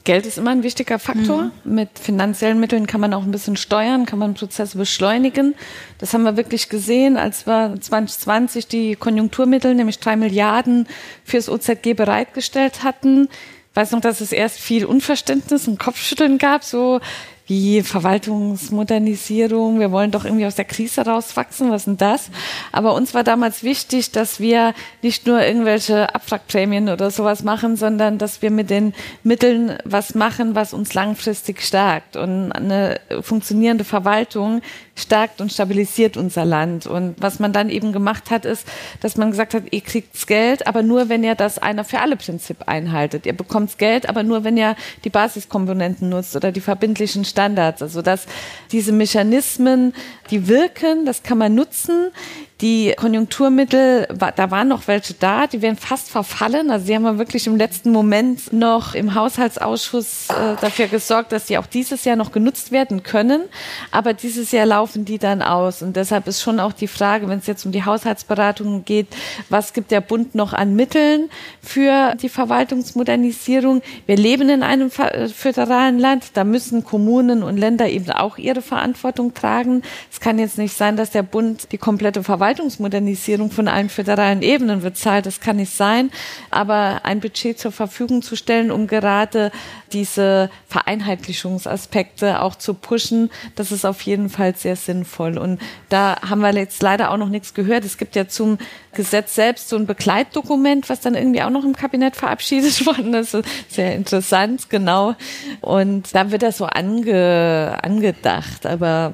Geld 0.08 0.26
ist 0.26 0.38
immer 0.38 0.52
ein 0.52 0.64
wichtiger 0.64 1.00
Faktor. 1.00 1.52
Mhm. 1.66 1.76
Mit 1.76 2.00
finanziellen 2.00 2.62
Mitteln 2.62 2.88
kann 2.88 3.02
man 3.02 3.14
auch 3.14 3.24
ein 3.24 3.32
bisschen 3.32 3.58
steuern, 3.58 4.06
kann 4.06 4.20
man 4.20 4.36
Prozesse 4.36 4.78
beschleunigen. 4.78 5.54
Das 5.98 6.14
haben 6.14 6.24
wir 6.24 6.38
wirklich 6.38 6.70
gesehen, 6.70 7.18
als 7.18 7.46
wir 7.46 7.76
2020 7.78 8.70
die 8.70 8.96
Konjunkturmittel, 8.96 9.76
nämlich 9.76 10.00
drei 10.00 10.16
Milliarden 10.16 10.88
fürs 11.26 11.50
OZG 11.50 11.94
bereitgestellt 11.94 12.86
hatten. 12.86 13.28
Ich 13.72 13.76
weiß 13.76 13.92
noch, 13.92 14.00
dass 14.00 14.22
es 14.22 14.32
erst 14.32 14.60
viel 14.60 14.86
Unverständnis 14.86 15.68
und 15.68 15.78
Kopfschütteln 15.78 16.38
gab, 16.38 16.64
so 16.64 17.02
wie 17.48 17.82
Verwaltungsmodernisierung, 17.82 19.80
wir 19.80 19.92
wollen 19.92 20.12
doch 20.12 20.26
irgendwie 20.26 20.46
aus 20.46 20.56
der 20.56 20.66
Krise 20.66 21.06
rauswachsen, 21.06 21.72
was 21.72 21.86
denn 21.86 21.96
das? 21.96 22.30
Aber 22.74 22.94
uns 22.94 23.14
war 23.14 23.24
damals 23.24 23.64
wichtig, 23.64 24.12
dass 24.12 24.42
wir 24.42 24.74
nicht 25.02 25.26
nur 25.26 25.42
irgendwelche 25.42 26.14
Abwrackprämien 26.14 26.90
oder 26.90 27.10
sowas 27.10 27.44
machen, 27.44 27.78
sondern 27.78 28.18
dass 28.18 28.42
wir 28.42 28.52
mit 28.52 28.70
den 28.70 28.94
Mitteln 29.24 29.78
was 29.86 30.14
machen, 30.14 30.56
was 30.56 30.74
uns 30.74 30.94
langfristig 30.94 31.62
stärkt. 31.62 32.18
Und 32.18 32.52
eine 32.52 33.00
funktionierende 33.22 33.86
Verwaltung 33.86 34.62
stärkt 34.96 35.40
und 35.40 35.54
stabilisiert 35.54 36.18
unser 36.18 36.44
Land. 36.44 36.88
Und 36.88 37.16
was 37.20 37.40
man 37.40 37.54
dann 37.54 37.70
eben 37.70 37.94
gemacht 37.94 38.32
hat, 38.32 38.46
ist, 38.46 38.68
dass 39.00 39.16
man 39.16 39.32
gesagt 39.32 39.54
hat, 39.54 39.64
ihr 39.72 39.82
kriegt's 39.82 40.28
Geld, 40.28 40.68
aber 40.68 40.84
nur, 40.84 41.08
wenn 41.08 41.24
ihr 41.24 41.36
das 41.36 41.60
einer 41.60 41.86
für 41.86 42.00
alle 42.00 42.18
Prinzip 42.18 42.68
einhaltet. 42.68 43.26
Ihr 43.26 43.38
bekommt 43.38 43.78
Geld, 43.78 44.10
aber 44.10 44.24
nur, 44.24 44.44
wenn 44.44 44.58
ihr 44.58 44.76
die 45.04 45.10
Basiskomponenten 45.10 46.10
nutzt 46.10 46.36
oder 46.36 46.52
die 46.52 46.62
verbindlichen 46.62 47.24
Standards. 47.38 47.84
Also, 47.84 48.02
dass 48.02 48.26
diese 48.72 48.92
Mechanismen, 48.92 49.94
die 50.32 50.48
wirken, 50.48 51.06
das 51.06 51.22
kann 51.22 51.38
man 51.38 51.54
nutzen. 51.54 52.12
Die 52.62 52.96
Konjunkturmittel, 52.98 54.08
da 54.36 54.50
waren 54.50 54.68
noch 54.68 54.88
welche 54.88 55.14
da, 55.14 55.46
die 55.46 55.62
wären 55.62 55.78
fast 55.78 56.10
verfallen. 56.10 56.72
Also 56.72 56.88
sie 56.88 56.96
haben 56.96 57.06
ja 57.06 57.20
wirklich 57.20 57.46
im 57.46 57.56
letzten 57.56 57.92
Moment 57.92 58.52
noch 58.52 58.96
im 58.96 59.14
Haushaltsausschuss 59.14 60.30
äh, 60.30 60.60
dafür 60.60 60.88
gesorgt, 60.88 61.32
dass 61.32 61.46
die 61.46 61.60
auch 61.60 61.68
dieses 61.68 62.04
Jahr 62.04 62.16
noch 62.16 62.32
genutzt 62.32 62.72
werden 62.72 63.04
können. 63.04 63.44
Aber 63.92 64.14
dieses 64.14 64.52
Jahr 64.52 64.66
laufen 64.66 65.06
die 65.06 65.20
dann 65.20 65.44
aus. 65.44 65.84
Und 65.84 65.98
deshalb 65.98 66.26
ist 66.26 66.42
schon 66.42 66.60
auch 66.60 66.74
die 66.74 66.88
Frage, 66.88 67.30
wenn 67.30 67.38
es 67.38 67.46
jetzt 67.46 67.64
um 67.64 67.72
die 67.72 67.86
Haushaltsberatungen 67.86 68.86
geht, 68.86 69.10
was 69.50 69.74
gibt 69.74 69.92
der 69.92 70.02
Bund 70.02 70.34
noch 70.34 70.54
an 70.54 70.76
Mitteln 70.76 71.30
für 71.62 72.16
die 72.16 72.30
Verwaltungsmodernisierung? 72.30 73.84
Wir 74.08 74.18
leben 74.18 74.50
in 74.50 74.64
einem 74.64 74.90
äh, 74.98 75.28
föderalen 75.28 76.00
Land. 76.00 76.32
Da 76.34 76.44
müssen 76.44 76.84
Kommunen 76.84 77.44
und 77.44 77.58
Länder 77.58 77.88
eben 77.88 78.10
auch 78.10 78.40
ihre 78.40 78.64
Verantwortung 78.64 79.36
tragen. 79.36 79.84
Es 80.12 80.20
kann 80.20 80.40
jetzt 80.40 80.58
nicht 80.58 80.76
sein, 80.76 80.98
dass 80.98 81.12
der 81.12 81.22
Bund 81.22 81.72
die 81.72 81.78
komplette 81.78 82.24
Verwaltung 82.24 82.47
Verwaltungsmodernisierung 82.48 83.52
von 83.52 83.68
allen 83.68 83.90
föderalen 83.90 84.42
Ebenen 84.42 84.82
bezahlt. 84.82 85.26
Das 85.26 85.42
kann 85.42 85.58
nicht 85.58 85.76
sein. 85.76 86.12
Aber 86.50 87.02
ein 87.04 87.20
Budget 87.20 87.60
zur 87.60 87.74
Verfügung 87.74 88.22
zu 88.22 88.38
stellen, 88.38 88.72
um 88.72 88.88
gerade 88.88 89.52
diese 89.92 90.50
Vereinheitlichungsaspekte 90.70 92.42
auch 92.42 92.56
zu 92.56 92.74
pushen, 92.74 93.32
das 93.56 93.74
ist 93.74 93.86
auf 93.86 94.02
jeden 94.02 94.30
Fall 94.30 94.56
sehr 94.56 94.78
sinnvoll. 94.78 95.38
Und 95.38 95.60
da 95.90 96.22
haben 96.22 96.40
wir 96.40 96.54
jetzt 96.54 96.82
leider 96.82 97.12
auch 97.12 97.18
noch 97.18 97.28
nichts 97.28 97.54
gehört. 97.54 97.84
Es 97.84 97.98
gibt 97.98 98.16
ja 98.16 98.30
zum 98.30 98.60
Gesetz 98.94 99.36
selbst 99.36 99.68
so 99.68 99.76
ein 99.76 99.86
Begleitdokument, 99.86 100.88
was 100.88 101.02
dann 101.02 101.16
irgendwie 101.16 101.42
auch 101.42 101.50
noch 101.50 101.66
im 101.66 101.76
Kabinett 101.76 102.16
verabschiedet 102.16 102.86
worden 102.86 103.14
ist. 103.14 103.38
Sehr 103.68 103.94
interessant, 103.94 104.70
genau. 104.70 105.16
Und 105.60 106.16
da 106.16 106.32
wird 106.32 106.44
das 106.44 106.60
so 106.60 106.66
ange, 106.66 107.78
angedacht. 107.82 108.66
Aber 108.66 109.14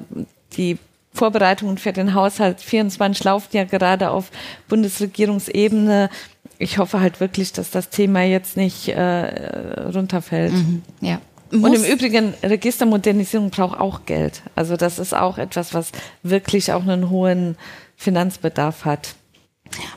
die 0.56 0.78
Vorbereitungen 1.14 1.78
für 1.78 1.92
den 1.92 2.12
Haushalt 2.12 2.60
24 2.60 3.24
laufen 3.24 3.56
ja 3.56 3.64
gerade 3.64 4.10
auf 4.10 4.30
Bundesregierungsebene. 4.68 6.10
Ich 6.58 6.78
hoffe 6.78 7.00
halt 7.00 7.20
wirklich, 7.20 7.52
dass 7.52 7.70
das 7.70 7.88
Thema 7.88 8.22
jetzt 8.22 8.56
nicht 8.56 8.88
äh, 8.88 9.82
runterfällt. 9.94 10.52
Mhm, 10.52 10.82
ja. 11.00 11.20
Und 11.52 11.72
im 11.72 11.84
Übrigen, 11.84 12.34
Registermodernisierung 12.42 13.50
braucht 13.50 13.78
auch 13.78 14.06
Geld. 14.06 14.42
Also 14.56 14.76
das 14.76 14.98
ist 14.98 15.14
auch 15.14 15.38
etwas, 15.38 15.72
was 15.72 15.92
wirklich 16.24 16.72
auch 16.72 16.82
einen 16.82 17.10
hohen 17.10 17.56
Finanzbedarf 17.96 18.84
hat. 18.84 19.14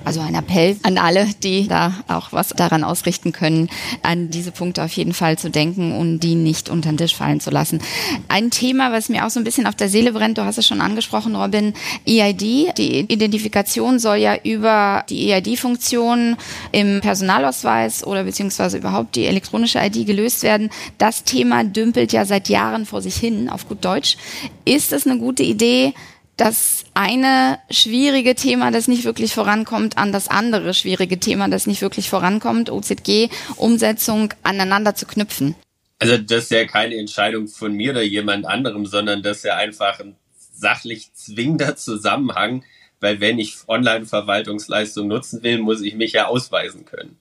Also 0.04 0.22
ein 0.22 0.36
Appell 0.36 0.78
an 0.84 0.98
alle, 0.98 1.28
die 1.44 1.68
da 1.68 1.94
auch 2.08 2.32
was 2.32 2.50
daran 2.50 2.84
ausrichten 2.84 3.32
können, 3.32 3.70
an 4.04 4.30
diese 4.30 4.52
Punkte 4.52 4.84
auf 4.84 4.94
jeden 4.94 5.14
Fall 5.14 5.38
zu 5.38 5.50
denken 5.50 5.98
und 5.98 6.20
die 6.20 6.36
nicht 6.36 6.70
unter 6.70 6.90
den 6.90 6.98
Tisch 6.98 7.16
fallen 7.16 7.40
zu 7.40 7.50
lassen. 7.50 7.80
Ein 8.28 8.52
Thema, 8.52 8.92
was 8.92 9.10
mir 9.10 9.26
auch 9.26 9.30
so 9.30 9.40
ein 9.40 9.44
bisschen 9.44 9.68
auf 9.68 9.76
der 9.76 9.90
Seele 9.90 10.14
brennt, 10.14 10.38
du 10.38 10.46
hast 10.46 10.58
es 10.58 10.68
schon 10.68 10.82
angesprochen, 10.82 11.36
Robin, 11.36 11.74
EID. 12.08 12.78
Die 12.78 13.00
Identifikation 13.02 14.00
soll 14.00 14.18
ja 14.18 14.36
über 14.44 15.04
die 15.10 15.32
EID-Funktion 15.32 16.38
im 16.72 17.02
Personalausweis 17.02 18.06
oder 18.06 18.24
beziehungsweise 18.24 18.78
überhaupt 18.78 19.16
die 19.16 19.26
elektronische 19.26 19.80
ID 19.80 20.06
gelöst 20.06 20.44
werden. 20.44 20.70
Das 20.98 21.24
Thema 21.24 21.64
dümpelt 21.64 22.14
ja 22.14 22.26
seit 22.26 22.50
Jahren 22.50 22.86
vor 22.86 23.02
sich 23.02 23.16
hin, 23.16 23.50
auf 23.50 23.68
gut 23.68 23.84
Deutsch. 23.84 24.18
Ist 24.66 24.94
es 24.94 25.06
eine 25.06 25.20
gute 25.20 25.44
Idee, 25.44 25.94
das 26.38 26.86
eine 26.94 27.60
schwierige 27.70 28.36
Thema, 28.36 28.72
das 28.72 28.88
nicht 28.88 29.04
wirklich 29.04 29.34
vorankommt, 29.34 29.98
an 29.98 30.12
das 30.12 30.28
andere 30.28 30.74
schwierige 30.74 31.20
Thema, 31.20 31.50
das 31.50 31.68
nicht 31.68 31.82
wirklich 31.82 32.10
vorankommt, 32.10 32.70
OZG-Umsetzung 32.70 34.34
aneinander 34.44 34.96
zu 34.96 35.08
knüpfen? 35.08 35.56
Also 36.00 36.18
das 36.18 36.44
ist 36.46 36.52
ja 36.52 36.66
keine 36.66 36.96
Entscheidung 36.96 37.48
von 37.48 37.74
mir 37.74 37.92
oder 37.92 38.04
jemand 38.04 38.46
anderem, 38.46 38.86
sondern 38.86 39.24
das 39.24 39.38
ist 39.38 39.46
ja 39.46 39.58
einfach 39.58 40.00
ein 40.00 40.16
sachlich 40.54 41.12
zwingender 41.14 41.76
Zusammenhang, 41.76 42.64
weil 43.00 43.20
wenn 43.20 43.40
ich 43.40 43.56
Online-Verwaltungsleistung 43.68 45.08
nutzen 45.08 45.42
will, 45.44 45.60
muss 45.60 45.82
ich 45.82 45.96
mich 45.96 46.14
ja 46.14 46.28
ausweisen 46.28 46.86
können. 46.86 47.18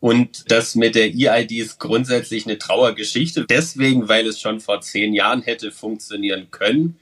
Und 0.00 0.50
das 0.50 0.74
mit 0.74 0.94
der 0.94 1.12
EID 1.14 1.52
ist 1.52 1.78
grundsätzlich 1.78 2.46
eine 2.46 2.58
Trauergeschichte. 2.58 3.44
Deswegen, 3.44 4.08
weil 4.08 4.26
es 4.26 4.40
schon 4.40 4.60
vor 4.60 4.80
zehn 4.80 5.12
Jahren 5.12 5.42
hätte 5.42 5.72
funktionieren 5.72 6.50
können. 6.50 6.98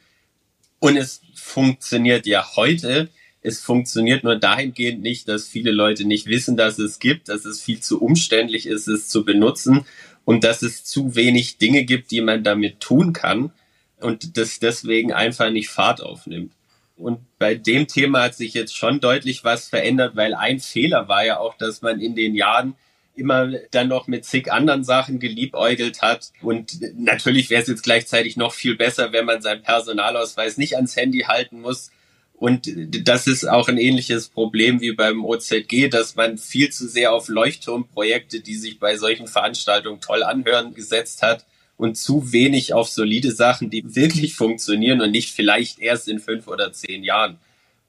Und 0.80 0.96
es 0.96 1.20
funktioniert 1.34 2.26
ja 2.26 2.56
heute. 2.56 3.08
Es 3.40 3.60
funktioniert 3.60 4.24
nur 4.24 4.36
dahingehend 4.36 5.00
nicht, 5.00 5.28
dass 5.28 5.48
viele 5.48 5.70
Leute 5.70 6.04
nicht 6.04 6.26
wissen, 6.26 6.56
dass 6.56 6.78
es 6.78 6.98
gibt, 6.98 7.28
dass 7.28 7.44
es 7.44 7.62
viel 7.62 7.80
zu 7.80 8.00
umständlich 8.00 8.66
ist, 8.66 8.88
es 8.88 9.08
zu 9.08 9.24
benutzen 9.24 9.86
und 10.24 10.44
dass 10.44 10.62
es 10.62 10.84
zu 10.84 11.14
wenig 11.14 11.58
Dinge 11.58 11.84
gibt, 11.84 12.10
die 12.10 12.20
man 12.20 12.44
damit 12.44 12.80
tun 12.80 13.12
kann 13.12 13.52
und 14.00 14.36
das 14.36 14.58
deswegen 14.58 15.12
einfach 15.12 15.50
nicht 15.50 15.68
Fahrt 15.68 16.02
aufnimmt. 16.02 16.52
Und 16.96 17.20
bei 17.38 17.54
dem 17.54 17.86
Thema 17.86 18.22
hat 18.22 18.34
sich 18.34 18.54
jetzt 18.54 18.76
schon 18.76 19.00
deutlich 19.00 19.44
was 19.44 19.68
verändert, 19.68 20.16
weil 20.16 20.34
ein 20.34 20.58
Fehler 20.58 21.08
war 21.08 21.24
ja 21.24 21.38
auch, 21.38 21.56
dass 21.56 21.80
man 21.80 22.00
in 22.00 22.16
den 22.16 22.34
Jahren 22.34 22.74
immer 23.18 23.52
dann 23.70 23.88
noch 23.88 24.06
mit 24.06 24.24
zig 24.24 24.52
anderen 24.52 24.84
Sachen 24.84 25.18
geliebäugelt 25.18 26.02
hat. 26.02 26.30
Und 26.42 26.78
natürlich 26.96 27.50
wäre 27.50 27.62
es 27.62 27.68
jetzt 27.68 27.82
gleichzeitig 27.82 28.36
noch 28.36 28.52
viel 28.52 28.76
besser, 28.76 29.12
wenn 29.12 29.24
man 29.24 29.42
seinen 29.42 29.62
Personalausweis 29.62 30.56
nicht 30.56 30.76
ans 30.76 30.96
Handy 30.96 31.20
halten 31.20 31.60
muss. 31.60 31.90
Und 32.38 32.70
das 33.06 33.26
ist 33.26 33.48
auch 33.48 33.68
ein 33.68 33.78
ähnliches 33.78 34.28
Problem 34.28 34.80
wie 34.80 34.92
beim 34.92 35.24
OZG, 35.24 35.88
dass 35.90 36.14
man 36.14 36.38
viel 36.38 36.70
zu 36.70 36.86
sehr 36.86 37.12
auf 37.12 37.28
Leuchtturmprojekte, 37.28 38.40
die 38.40 38.54
sich 38.54 38.78
bei 38.78 38.96
solchen 38.96 39.26
Veranstaltungen 39.26 40.00
toll 40.00 40.22
anhören, 40.22 40.72
gesetzt 40.72 41.22
hat 41.22 41.44
und 41.76 41.96
zu 41.96 42.32
wenig 42.32 42.74
auf 42.74 42.88
solide 42.88 43.32
Sachen, 43.32 43.70
die 43.70 43.96
wirklich 43.96 44.36
funktionieren 44.36 45.00
und 45.00 45.10
nicht 45.10 45.34
vielleicht 45.34 45.80
erst 45.80 46.08
in 46.08 46.20
fünf 46.20 46.46
oder 46.46 46.72
zehn 46.72 47.02
Jahren. 47.02 47.38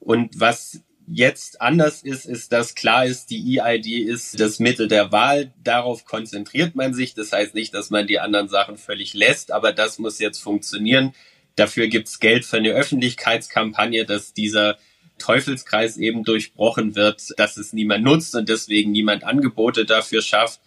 Und 0.00 0.40
was 0.40 0.80
jetzt 1.12 1.60
anders 1.60 2.02
ist, 2.02 2.24
ist, 2.24 2.52
dass 2.52 2.74
klar 2.74 3.04
ist, 3.04 3.30
die 3.30 3.58
EID 3.60 3.86
ist 3.86 4.38
das 4.38 4.60
Mittel 4.60 4.86
der 4.88 5.10
Wahl. 5.10 5.52
Darauf 5.62 6.04
konzentriert 6.04 6.76
man 6.76 6.94
sich. 6.94 7.14
Das 7.14 7.32
heißt 7.32 7.54
nicht, 7.54 7.74
dass 7.74 7.90
man 7.90 8.06
die 8.06 8.20
anderen 8.20 8.48
Sachen 8.48 8.76
völlig 8.76 9.14
lässt, 9.14 9.50
aber 9.50 9.72
das 9.72 9.98
muss 9.98 10.20
jetzt 10.20 10.38
funktionieren. 10.38 11.12
Dafür 11.56 11.88
gibt's 11.88 12.20
Geld 12.20 12.44
für 12.44 12.58
eine 12.58 12.70
Öffentlichkeitskampagne, 12.70 14.04
dass 14.04 14.34
dieser 14.34 14.78
Teufelskreis 15.18 15.96
eben 15.96 16.22
durchbrochen 16.22 16.94
wird, 16.94 17.34
dass 17.36 17.56
es 17.56 17.72
niemand 17.72 18.04
nutzt 18.04 18.34
und 18.34 18.48
deswegen 18.48 18.92
niemand 18.92 19.24
Angebote 19.24 19.84
dafür 19.84 20.22
schafft. 20.22 20.60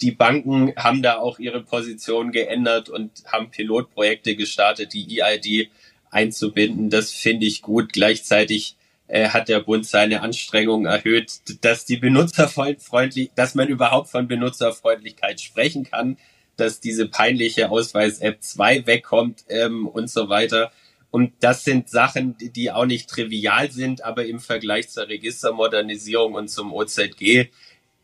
Die 0.00 0.10
Banken 0.12 0.72
haben 0.76 1.02
da 1.02 1.18
auch 1.18 1.38
ihre 1.38 1.62
Position 1.62 2.32
geändert 2.32 2.88
und 2.88 3.10
haben 3.26 3.50
Pilotprojekte 3.50 4.34
gestartet, 4.34 4.94
die 4.94 5.20
EID 5.20 5.68
einzubinden. 6.10 6.88
Das 6.88 7.12
finde 7.12 7.46
ich 7.46 7.60
gut. 7.60 7.92
Gleichzeitig 7.92 8.76
hat 9.28 9.48
der 9.48 9.60
Bund 9.60 9.86
seine 9.86 10.22
Anstrengungen 10.22 10.86
erhöht, 10.86 11.40
dass 11.62 11.84
die 11.84 11.96
benutzerfreundlich, 11.96 13.30
dass 13.34 13.54
man 13.54 13.68
überhaupt 13.68 14.08
von 14.10 14.28
Benutzerfreundlichkeit 14.28 15.40
sprechen 15.40 15.84
kann, 15.84 16.16
dass 16.56 16.80
diese 16.80 17.08
peinliche 17.08 17.70
Ausweis-App 17.70 18.42
2 18.42 18.86
wegkommt 18.86 19.44
ähm, 19.48 19.88
und 19.88 20.10
so 20.10 20.28
weiter. 20.28 20.70
Und 21.10 21.32
das 21.40 21.64
sind 21.64 21.88
Sachen, 21.88 22.36
die 22.38 22.70
auch 22.70 22.86
nicht 22.86 23.10
trivial 23.10 23.72
sind, 23.72 24.04
aber 24.04 24.26
im 24.26 24.38
Vergleich 24.38 24.88
zur 24.90 25.08
Registermodernisierung 25.08 26.34
und 26.34 26.48
zum 26.48 26.72
OZG 26.72 27.48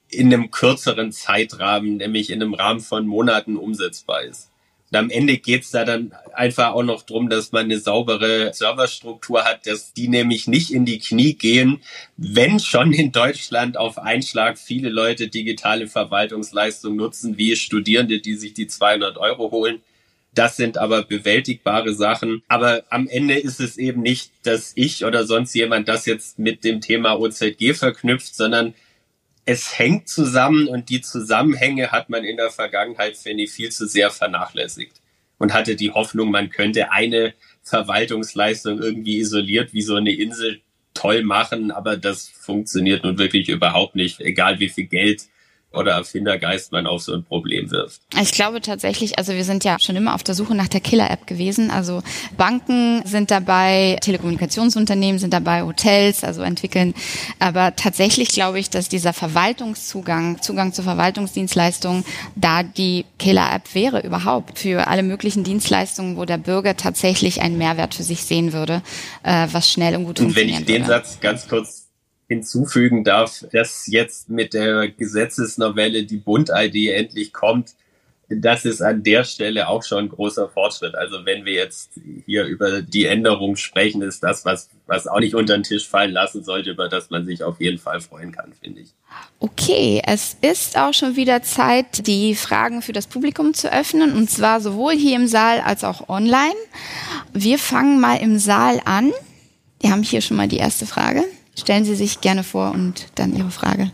in 0.09 0.33
einem 0.33 0.51
kürzeren 0.51 1.12
Zeitrahmen, 1.12 1.99
nämlich 1.99 2.31
in 2.31 2.42
einem 2.42 2.55
Rahmen 2.55 2.81
von 2.81 3.07
Monaten 3.07 3.57
umsetzbar 3.57 4.23
ist. 4.23 4.51
Und 4.90 4.99
am 4.99 5.11
Ende 5.11 5.38
geht's 5.38 5.72
da 5.72 5.85
dann 5.85 6.12
einfach 6.33 6.72
auch 6.72 6.85
noch 6.85 7.03
drum, 7.03 7.29
dass 7.29 7.51
man 7.51 7.64
eine 7.64 7.81
saubere 7.81 8.53
Serverstruktur 8.55 9.44
hat, 9.44 9.66
dass 9.66 9.92
die 9.92 10.07
nämlich 10.07 10.46
nicht 10.46 10.70
in 10.70 10.85
die 10.85 11.01
Knie 11.01 11.35
gehen, 11.35 11.81
wenn 12.16 12.61
schon 12.61 12.92
in 12.92 13.11
Deutschland 13.11 13.77
auf 13.77 13.99
Einschlag 13.99 14.59
viele 14.59 14.88
Leute 14.88 15.29
digitale 15.29 15.88
Verwaltungsleistung 15.88 16.94
nutzen, 16.94 17.37
wie 17.37 17.57
Studierende, 17.57 18.20
die 18.20 18.35
sich 18.35 18.55
die 18.55 18.68
200 18.68 19.18
Euro 19.18 19.51
holen. 19.51 19.83
Das 20.35 20.57
sind 20.57 20.77
aber 20.77 21.03
bewältigbare 21.03 21.94
Sachen. 21.94 22.42
Aber 22.46 22.85
am 22.90 23.09
Ende 23.09 23.35
ist 23.35 23.59
es 23.59 23.79
eben 23.79 24.03
nicht, 24.03 24.31
dass 24.44 24.72
ich 24.77 25.05
oder 25.05 25.27
sonst 25.27 25.55
jemand 25.55 25.88
das 25.88 26.07
jetzt 26.07 26.38
mit 26.38 26.62
dem 26.62 26.81
Thema 26.81 27.18
OZG 27.18 27.75
verknüpft, 27.75 28.37
sondern 28.37 28.75
es 29.47 29.79
hängt 29.79 30.09
zusammen 30.09 30.67
und 30.67 30.91
die 30.91 31.01
Zusammenhänge 31.01 31.93
hat 31.93 32.11
man 32.11 32.25
in 32.25 32.37
der 32.37 32.51
Vergangenheit, 32.51 33.17
finde 33.17 33.45
ich, 33.45 33.53
viel 33.53 33.71
zu 33.71 33.87
sehr 33.87 34.11
vernachlässigt 34.11 35.01
und 35.39 35.55
hatte 35.55 35.77
die 35.77 35.93
Hoffnung, 35.93 36.31
man 36.33 36.51
könnte 36.51 36.91
eine 36.91 37.33
Verwaltungsleistung 37.63 38.83
irgendwie 38.83 39.19
isoliert 39.19 39.73
wie 39.73 39.83
so 39.83 39.95
eine 39.95 40.13
Insel 40.13 40.61
toll 40.95 41.23
machen, 41.23 41.71
aber 41.71 41.97
das 41.97 42.29
funktioniert 42.29 43.05
nun 43.05 43.19
wirklich 43.19 43.49
überhaupt 43.49 43.95
nicht, 43.95 44.21
egal 44.21 44.59
wie 44.59 44.69
viel 44.69 44.87
Geld 44.87 45.29
oder 45.77 45.93
Erfindergeist 45.93 46.73
man 46.73 46.87
auf 46.87 47.03
so 47.03 47.15
ein 47.15 47.25
Problem 47.25 47.71
wirft. 47.71 48.01
Ich 48.21 48.33
glaube 48.33 48.61
tatsächlich, 48.61 49.19
also 49.19 49.33
wir 49.35 49.45
sind 49.45 49.65
ja 49.65 49.79
schon 49.79 49.97
immer 49.97 50.15
auf 50.15 50.23
der 50.23 50.35
Suche 50.35 50.55
nach 50.55 50.69
der 50.69 50.81
Killer-App 50.81 51.27
gewesen. 51.27 51.71
Also 51.71 52.03
Banken 52.37 53.03
sind 53.05 53.31
dabei, 53.31 53.99
Telekommunikationsunternehmen 54.01 55.19
sind 55.19 55.33
dabei, 55.33 55.62
Hotels, 55.62 56.25
also 56.25 56.43
entwickeln. 56.43 56.95
Aber 57.39 57.77
tatsächlich 57.77 58.29
glaube 58.29 58.59
ich, 58.59 58.71
dass 58.71 58.89
dieser 58.89 59.12
Verwaltungszugang, 59.12 60.41
Zugang 60.43 60.73
zu 60.73 60.83
Verwaltungsdienstleistungen, 60.83 62.05
da 62.35 62.62
die 62.62 63.05
Killer-App 63.19 63.75
wäre 63.75 64.01
überhaupt 64.01 64.59
für 64.59 64.87
alle 64.87 65.03
möglichen 65.03 65.45
Dienstleistungen, 65.45 66.17
wo 66.17 66.25
der 66.25 66.39
Bürger 66.39 66.77
tatsächlich 66.77 67.41
einen 67.41 67.59
Mehrwert 67.59 67.95
für 67.95 68.03
sich 68.03 68.25
sehen 68.25 68.53
würde, 68.53 68.83
äh, 69.23 69.49
was 69.53 69.71
schnell 69.71 69.97
und 69.97 70.05
gut 70.05 70.21
und 70.21 70.27
funktionieren 70.27 70.61
würde. 70.61 70.69
Wenn 70.69 70.83
ich 70.83 70.87
den 70.87 70.87
Satz 70.87 71.19
ganz 71.21 71.49
kurz 71.49 71.86
hinzufügen 72.29 73.05
darf, 73.05 73.45
dass 73.53 73.87
jetzt 73.87 74.29
mit 74.29 74.55
der 74.55 74.89
Gesetzesnovelle 74.89 76.05
die 76.05 76.17
Bund-ID 76.17 76.91
endlich 76.91 77.33
kommt, 77.33 77.75
das 78.29 78.65
ist 78.65 78.83
an 78.83 79.05
der 79.05 79.23
Stelle 79.23 79.69
auch 79.69 79.85
schon 79.85 80.07
ein 80.07 80.09
großer 80.09 80.49
Fortschritt. 80.49 80.97
Also 80.97 81.25
wenn 81.25 81.45
wir 81.45 81.53
jetzt 81.53 81.93
hier 82.25 82.45
über 82.45 82.83
die 82.83 83.05
Änderung 83.07 83.55
sprechen, 83.55 84.03
ist 84.03 84.25
das 84.25 84.45
was, 84.45 84.69
was 84.87 85.07
auch 85.07 85.21
nicht 85.21 85.37
unter 85.37 85.57
den 85.57 85.62
Tisch 85.62 85.87
fallen 85.87 86.11
lassen 86.11 86.43
sollte, 86.43 86.71
über 86.71 86.89
das 86.89 87.11
man 87.11 87.25
sich 87.25 87.45
auf 87.45 87.61
jeden 87.61 87.79
Fall 87.79 88.01
freuen 88.01 88.33
kann, 88.33 88.53
finde 88.61 88.81
ich. 88.81 88.89
Okay, 89.39 90.03
es 90.05 90.37
ist 90.41 90.77
auch 90.77 90.93
schon 90.93 91.15
wieder 91.15 91.43
Zeit, 91.43 92.07
die 92.09 92.35
Fragen 92.35 92.83
für 92.83 92.93
das 92.93 93.07
Publikum 93.07 93.55
zu 93.55 93.73
öffnen, 93.73 94.12
und 94.12 94.29
zwar 94.29 94.61
sowohl 94.61 94.95
hier 94.95 95.15
im 95.15 95.29
Saal 95.29 95.61
als 95.61 95.85
auch 95.85 96.09
online. 96.09 96.57
Wir 97.33 97.59
fangen 97.59 98.01
mal 98.01 98.17
im 98.17 98.39
Saal 98.39 98.81
an. 98.85 99.12
Wir 99.81 99.93
haben 99.93 100.03
hier 100.03 100.21
schon 100.21 100.37
mal 100.37 100.49
die 100.49 100.57
erste 100.57 100.87
Frage. 100.87 101.23
Stellen 101.59 101.85
Sie 101.85 101.95
sich 101.95 102.21
gerne 102.21 102.45
vor 102.45 102.73
und 102.73 103.07
dann 103.14 103.35
Ihre 103.35 103.51
Frage. 103.51 103.90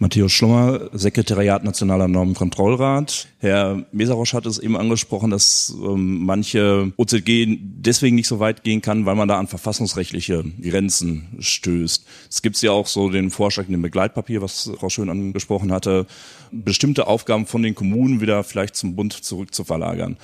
Matthäus 0.00 0.30
Schlummer, 0.30 0.90
Sekretariat 0.92 1.64
Nationaler 1.64 2.06
Normenkontrollrat. 2.06 3.26
Herr 3.40 3.84
Mesarosch 3.90 4.32
hat 4.32 4.46
es 4.46 4.58
eben 4.58 4.76
angesprochen, 4.76 5.30
dass 5.30 5.74
ähm, 5.74 6.24
manche 6.24 6.92
OZG 6.96 7.58
deswegen 7.60 8.14
nicht 8.14 8.28
so 8.28 8.38
weit 8.38 8.62
gehen 8.62 8.80
kann, 8.80 9.06
weil 9.06 9.16
man 9.16 9.26
da 9.26 9.40
an 9.40 9.48
verfassungsrechtliche 9.48 10.44
Grenzen 10.62 11.36
stößt. 11.40 12.04
Es 12.30 12.42
gibt 12.42 12.62
ja 12.62 12.70
auch 12.70 12.86
so 12.86 13.10
den 13.10 13.30
Vorschlag 13.30 13.66
in 13.66 13.72
dem 13.72 13.82
Begleitpapier, 13.82 14.40
was 14.40 14.70
Frau 14.78 14.88
Schön 14.88 15.10
angesprochen 15.10 15.72
hatte, 15.72 16.06
bestimmte 16.52 17.08
Aufgaben 17.08 17.46
von 17.46 17.64
den 17.64 17.74
Kommunen 17.74 18.20
wieder 18.20 18.44
vielleicht 18.44 18.76
zum 18.76 18.94
Bund 18.94 19.12
zurückzuverlagern 19.12 20.16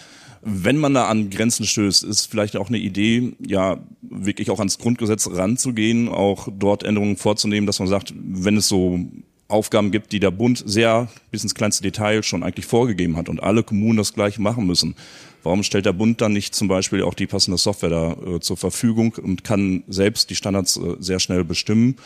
wenn 0.44 0.76
man 0.76 0.94
da 0.94 1.08
an 1.08 1.30
Grenzen 1.30 1.64
stößt, 1.64 2.04
ist 2.04 2.26
vielleicht 2.26 2.56
auch 2.56 2.68
eine 2.68 2.78
Idee, 2.78 3.32
ja, 3.44 3.78
wirklich 4.02 4.50
auch 4.50 4.58
ans 4.58 4.78
Grundgesetz 4.78 5.28
ranzugehen, 5.30 6.08
auch 6.08 6.48
dort 6.50 6.82
Änderungen 6.82 7.16
vorzunehmen, 7.16 7.66
dass 7.66 7.78
man 7.78 7.88
sagt, 7.88 8.14
wenn 8.16 8.56
es 8.56 8.68
so 8.68 9.00
Aufgaben 9.48 9.90
gibt, 9.90 10.12
die 10.12 10.20
der 10.20 10.30
Bund 10.30 10.62
sehr 10.64 11.08
bis 11.30 11.42
ins 11.42 11.54
kleinste 11.54 11.82
Detail 11.82 12.22
schon 12.22 12.42
eigentlich 12.42 12.66
vorgegeben 12.66 13.16
hat 13.16 13.28
und 13.28 13.42
alle 13.42 13.62
Kommunen 13.62 13.98
das 13.98 14.14
gleiche 14.14 14.40
machen 14.40 14.66
müssen. 14.66 14.94
Warum 15.42 15.62
stellt 15.62 15.84
der 15.84 15.92
Bund 15.92 16.20
dann 16.22 16.32
nicht 16.32 16.54
zum 16.54 16.68
Beispiel 16.68 17.02
auch 17.02 17.14
die 17.14 17.26
passende 17.26 17.58
Software 17.58 17.90
da 17.90 18.12
äh, 18.12 18.40
zur 18.40 18.56
Verfügung 18.56 19.14
und 19.22 19.44
kann 19.44 19.84
selbst 19.88 20.30
die 20.30 20.34
Standards 20.34 20.78
äh, 20.78 20.96
sehr 20.98 21.20
schnell 21.20 21.44
bestimmen? 21.44 21.96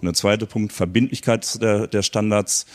Und 0.00 0.06
der 0.06 0.14
zweite 0.14 0.46
Punkt, 0.46 0.72
Verbindlichkeit 0.72 1.60
der, 1.60 1.86
der 1.86 2.02
Standards. 2.02 2.66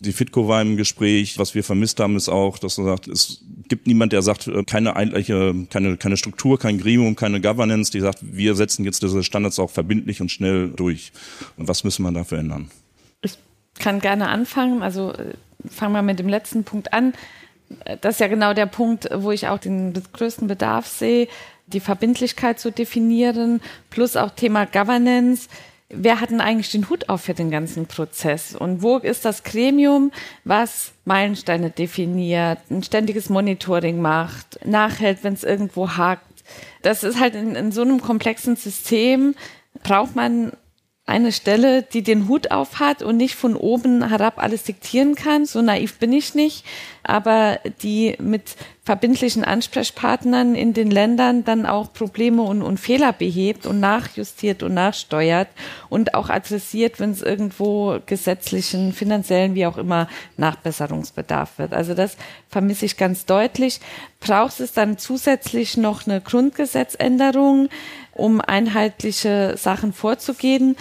Die 0.00 0.12
Fitco 0.12 0.48
war 0.48 0.60
im 0.60 0.76
Gespräch. 0.76 1.38
Was 1.38 1.54
wir 1.54 1.64
vermisst 1.64 2.00
haben, 2.00 2.16
ist 2.16 2.28
auch, 2.28 2.58
dass 2.58 2.78
man 2.78 2.86
sagt, 2.86 3.08
es 3.08 3.42
gibt 3.68 3.86
niemand, 3.86 4.12
der 4.12 4.22
sagt, 4.22 4.48
äh, 4.48 4.64
keine 4.64 4.96
einheitliche, 4.96 5.54
keine, 5.70 5.96
keine 5.96 6.16
Struktur, 6.16 6.58
kein 6.58 6.78
Gremium, 6.78 7.16
keine 7.16 7.40
Governance, 7.40 7.90
die 7.90 8.00
sagt, 8.00 8.18
wir 8.22 8.54
setzen 8.54 8.84
jetzt 8.84 9.02
diese 9.02 9.22
Standards 9.22 9.58
auch 9.58 9.70
verbindlich 9.70 10.20
und 10.20 10.30
schnell 10.30 10.68
durch. 10.70 11.12
Und 11.56 11.68
was 11.68 11.84
müssen 11.84 12.02
wir 12.02 12.12
dafür 12.12 12.38
ändern? 12.38 12.70
kann 13.78 14.00
gerne 14.00 14.28
anfangen. 14.28 14.82
Also 14.82 15.12
äh, 15.12 15.34
fangen 15.68 15.94
wir 15.94 16.02
mit 16.02 16.18
dem 16.18 16.28
letzten 16.28 16.64
Punkt 16.64 16.92
an. 16.92 17.12
Das 18.02 18.16
ist 18.16 18.20
ja 18.20 18.28
genau 18.28 18.54
der 18.54 18.66
Punkt, 18.66 19.08
wo 19.12 19.30
ich 19.30 19.48
auch 19.48 19.58
den 19.58 19.94
größten 20.12 20.46
Bedarf 20.46 20.86
sehe, 20.86 21.28
die 21.66 21.80
Verbindlichkeit 21.80 22.60
zu 22.60 22.70
definieren, 22.70 23.60
plus 23.90 24.16
auch 24.16 24.30
Thema 24.30 24.66
Governance. 24.66 25.48
Wer 25.96 26.20
hat 26.20 26.30
denn 26.30 26.40
eigentlich 26.40 26.70
den 26.70 26.88
Hut 26.88 27.08
auf 27.08 27.22
für 27.22 27.34
den 27.34 27.50
ganzen 27.50 27.86
Prozess? 27.86 28.54
Und 28.54 28.82
wo 28.82 28.98
ist 28.98 29.24
das 29.24 29.42
Gremium, 29.42 30.12
was 30.44 30.92
Meilensteine 31.04 31.70
definiert, 31.70 32.58
ein 32.70 32.82
ständiges 32.82 33.28
Monitoring 33.28 34.00
macht, 34.00 34.64
nachhält, 34.64 35.18
wenn 35.22 35.34
es 35.34 35.44
irgendwo 35.44 35.90
hakt? 35.96 36.26
Das 36.82 37.04
ist 37.04 37.20
halt 37.20 37.34
in, 37.34 37.54
in 37.54 37.72
so 37.72 37.82
einem 37.82 38.00
komplexen 38.00 38.56
System, 38.56 39.34
braucht 39.82 40.14
man 40.14 40.52
eine 41.06 41.32
Stelle, 41.32 41.82
die 41.82 42.02
den 42.02 42.28
Hut 42.28 42.50
auf 42.50 42.80
hat 42.80 43.02
und 43.02 43.18
nicht 43.18 43.34
von 43.34 43.56
oben 43.56 44.08
herab 44.08 44.42
alles 44.42 44.62
diktieren 44.62 45.14
kann. 45.14 45.44
So 45.44 45.60
naiv 45.60 45.98
bin 45.98 46.14
ich 46.14 46.34
nicht, 46.34 46.64
aber 47.02 47.60
die 47.82 48.16
mit 48.18 48.56
verbindlichen 48.84 49.44
Ansprechpartnern 49.44 50.54
in 50.54 50.72
den 50.72 50.90
Ländern 50.90 51.44
dann 51.44 51.66
auch 51.66 51.92
Probleme 51.92 52.42
und, 52.42 52.62
und 52.62 52.80
Fehler 52.80 53.12
behebt 53.12 53.66
und 53.66 53.80
nachjustiert 53.80 54.62
und 54.62 54.72
nachsteuert 54.72 55.48
und 55.90 56.14
auch 56.14 56.30
adressiert, 56.30 57.00
wenn 57.00 57.10
es 57.10 57.20
irgendwo 57.20 57.98
gesetzlichen, 58.06 58.94
finanziellen, 58.94 59.54
wie 59.54 59.66
auch 59.66 59.76
immer 59.76 60.08
Nachbesserungsbedarf 60.38 61.58
wird. 61.58 61.74
Also 61.74 61.92
das 61.92 62.16
vermisse 62.48 62.86
ich 62.86 62.96
ganz 62.96 63.26
deutlich. 63.26 63.80
Braucht 64.20 64.60
es 64.60 64.72
dann 64.72 64.96
zusätzlich 64.96 65.76
noch 65.76 66.06
eine 66.06 66.22
Grundgesetzänderung? 66.22 67.68
Um 68.14 68.40
einheitliche 68.40 69.56
Sachen 69.56 69.92
vorzugehen. 69.92 70.76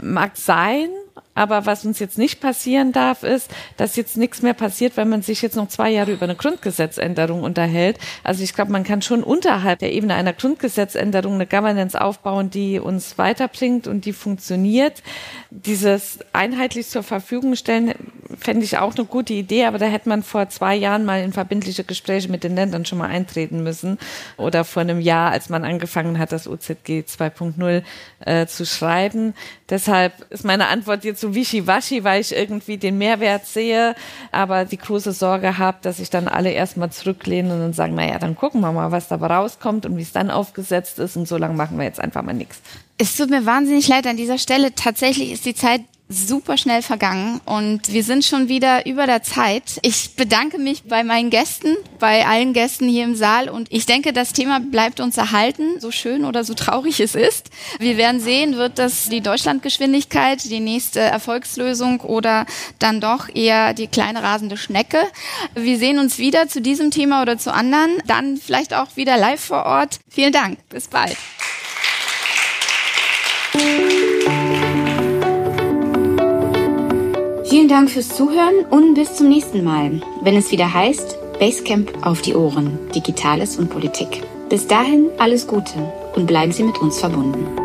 Mag 0.00 0.36
sein, 0.36 0.88
aber 1.34 1.66
was 1.66 1.84
uns 1.84 1.98
jetzt 1.98 2.18
nicht 2.18 2.40
passieren 2.40 2.92
darf, 2.92 3.22
ist, 3.22 3.50
dass 3.76 3.96
jetzt 3.96 4.16
nichts 4.16 4.42
mehr 4.42 4.54
passiert, 4.54 4.96
wenn 4.96 5.08
man 5.08 5.22
sich 5.22 5.42
jetzt 5.42 5.56
noch 5.56 5.68
zwei 5.68 5.90
Jahre 5.90 6.12
über 6.12 6.24
eine 6.24 6.36
Grundgesetzänderung 6.36 7.42
unterhält. 7.42 7.98
Also 8.22 8.44
ich 8.44 8.54
glaube, 8.54 8.72
man 8.72 8.84
kann 8.84 9.02
schon 9.02 9.22
unterhalb 9.22 9.80
der 9.80 9.92
Ebene 9.92 10.14
einer 10.14 10.32
Grundgesetzänderung 10.32 11.34
eine 11.34 11.46
Governance 11.46 12.00
aufbauen, 12.00 12.50
die 12.50 12.78
uns 12.78 13.18
weiterbringt 13.18 13.86
und 13.88 14.04
die 14.04 14.12
funktioniert. 14.12 15.02
Dieses 15.50 16.20
einheitlich 16.32 16.88
zur 16.88 17.02
Verfügung 17.02 17.56
stellen, 17.56 17.94
fände 18.38 18.64
ich 18.64 18.78
auch 18.78 18.94
eine 18.96 19.04
gute 19.04 19.32
Idee, 19.32 19.64
aber 19.64 19.78
da 19.78 19.86
hätte 19.86 20.08
man 20.08 20.22
vor 20.22 20.48
zwei 20.48 20.74
Jahren 20.74 21.04
mal 21.04 21.22
in 21.22 21.32
verbindliche 21.32 21.84
Gespräche 21.84 22.30
mit 22.30 22.44
den 22.44 22.54
Ländern 22.54 22.84
schon 22.84 22.98
mal 22.98 23.08
eintreten 23.08 23.62
müssen 23.62 23.98
oder 24.36 24.64
vor 24.64 24.82
einem 24.82 25.00
Jahr, 25.00 25.32
als 25.32 25.48
man 25.48 25.64
angefangen 25.64 26.18
hat, 26.18 26.32
das 26.32 26.46
OZG 26.48 27.04
2.0 27.06 27.82
äh, 28.20 28.46
zu 28.46 28.66
schreiben. 28.66 29.34
Deshalb 29.68 30.30
ist 30.30 30.44
meine 30.44 30.68
Antwort 30.68 31.04
jetzt 31.04 31.23
so 31.24 31.34
wischiwaschi, 31.34 32.04
weil 32.04 32.20
ich 32.20 32.34
irgendwie 32.34 32.76
den 32.76 32.98
Mehrwert 32.98 33.46
sehe, 33.46 33.94
aber 34.30 34.64
die 34.64 34.76
große 34.76 35.12
Sorge 35.12 35.58
habe, 35.58 35.78
dass 35.82 35.96
sich 35.96 36.10
dann 36.10 36.28
alle 36.28 36.50
erstmal 36.50 36.90
zurücklehnen 36.90 37.50
und 37.52 37.60
dann 37.60 37.72
sagen, 37.72 37.94
naja, 37.94 38.18
dann 38.18 38.36
gucken 38.36 38.60
wir 38.60 38.72
mal, 38.72 38.92
was 38.92 39.08
dabei 39.08 39.28
rauskommt 39.28 39.86
und 39.86 39.96
wie 39.96 40.02
es 40.02 40.12
dann 40.12 40.30
aufgesetzt 40.30 40.98
ist 40.98 41.16
und 41.16 41.26
so 41.26 41.38
lange 41.38 41.54
machen 41.54 41.78
wir 41.78 41.84
jetzt 41.84 42.00
einfach 42.00 42.22
mal 42.22 42.34
nichts. 42.34 42.60
Es 42.98 43.16
tut 43.16 43.30
mir 43.30 43.46
wahnsinnig 43.46 43.88
leid 43.88 44.06
an 44.06 44.16
dieser 44.16 44.38
Stelle. 44.38 44.74
Tatsächlich 44.74 45.32
ist 45.32 45.46
die 45.46 45.54
Zeit 45.54 45.80
super 46.08 46.58
schnell 46.58 46.82
vergangen 46.82 47.40
und 47.46 47.92
wir 47.92 48.04
sind 48.04 48.24
schon 48.24 48.48
wieder 48.48 48.86
über 48.86 49.06
der 49.06 49.22
Zeit. 49.22 49.78
Ich 49.82 50.16
bedanke 50.16 50.58
mich 50.58 50.82
bei 50.84 51.02
meinen 51.02 51.30
Gästen, 51.30 51.76
bei 51.98 52.26
allen 52.26 52.52
Gästen 52.52 52.88
hier 52.88 53.04
im 53.04 53.16
Saal 53.16 53.48
und 53.48 53.68
ich 53.70 53.86
denke, 53.86 54.12
das 54.12 54.34
Thema 54.34 54.60
bleibt 54.60 55.00
uns 55.00 55.16
erhalten, 55.16 55.80
so 55.80 55.90
schön 55.90 56.24
oder 56.24 56.44
so 56.44 56.52
traurig 56.52 57.00
es 57.00 57.14
ist. 57.14 57.50
Wir 57.78 57.96
werden 57.96 58.20
sehen, 58.20 58.56
wird 58.56 58.78
das 58.78 59.08
die 59.08 59.22
Deutschlandgeschwindigkeit, 59.22 60.44
die 60.44 60.60
nächste 60.60 61.00
Erfolgslösung 61.00 62.00
oder 62.00 62.44
dann 62.78 63.00
doch 63.00 63.28
eher 63.34 63.72
die 63.72 63.86
kleine 63.86 64.22
rasende 64.22 64.58
Schnecke. 64.58 65.00
Wir 65.54 65.78
sehen 65.78 65.98
uns 65.98 66.18
wieder 66.18 66.48
zu 66.48 66.60
diesem 66.60 66.90
Thema 66.90 67.22
oder 67.22 67.38
zu 67.38 67.52
anderen, 67.52 67.90
dann 68.06 68.36
vielleicht 68.36 68.74
auch 68.74 68.96
wieder 68.96 69.16
live 69.16 69.42
vor 69.42 69.64
Ort. 69.64 70.00
Vielen 70.10 70.32
Dank, 70.32 70.58
bis 70.68 70.88
bald. 70.88 71.16
Vielen 77.54 77.68
Dank 77.68 77.88
fürs 77.88 78.08
Zuhören 78.08 78.64
und 78.68 78.94
bis 78.94 79.14
zum 79.14 79.28
nächsten 79.28 79.62
Mal, 79.62 80.00
wenn 80.22 80.34
es 80.34 80.50
wieder 80.50 80.74
heißt 80.74 81.38
Basecamp 81.38 82.04
auf 82.04 82.20
die 82.20 82.34
Ohren, 82.34 82.80
Digitales 82.92 83.58
und 83.58 83.70
Politik. 83.70 84.24
Bis 84.48 84.66
dahin 84.66 85.08
alles 85.18 85.46
Gute 85.46 85.92
und 86.16 86.26
bleiben 86.26 86.50
Sie 86.50 86.64
mit 86.64 86.78
uns 86.78 86.98
verbunden. 86.98 87.63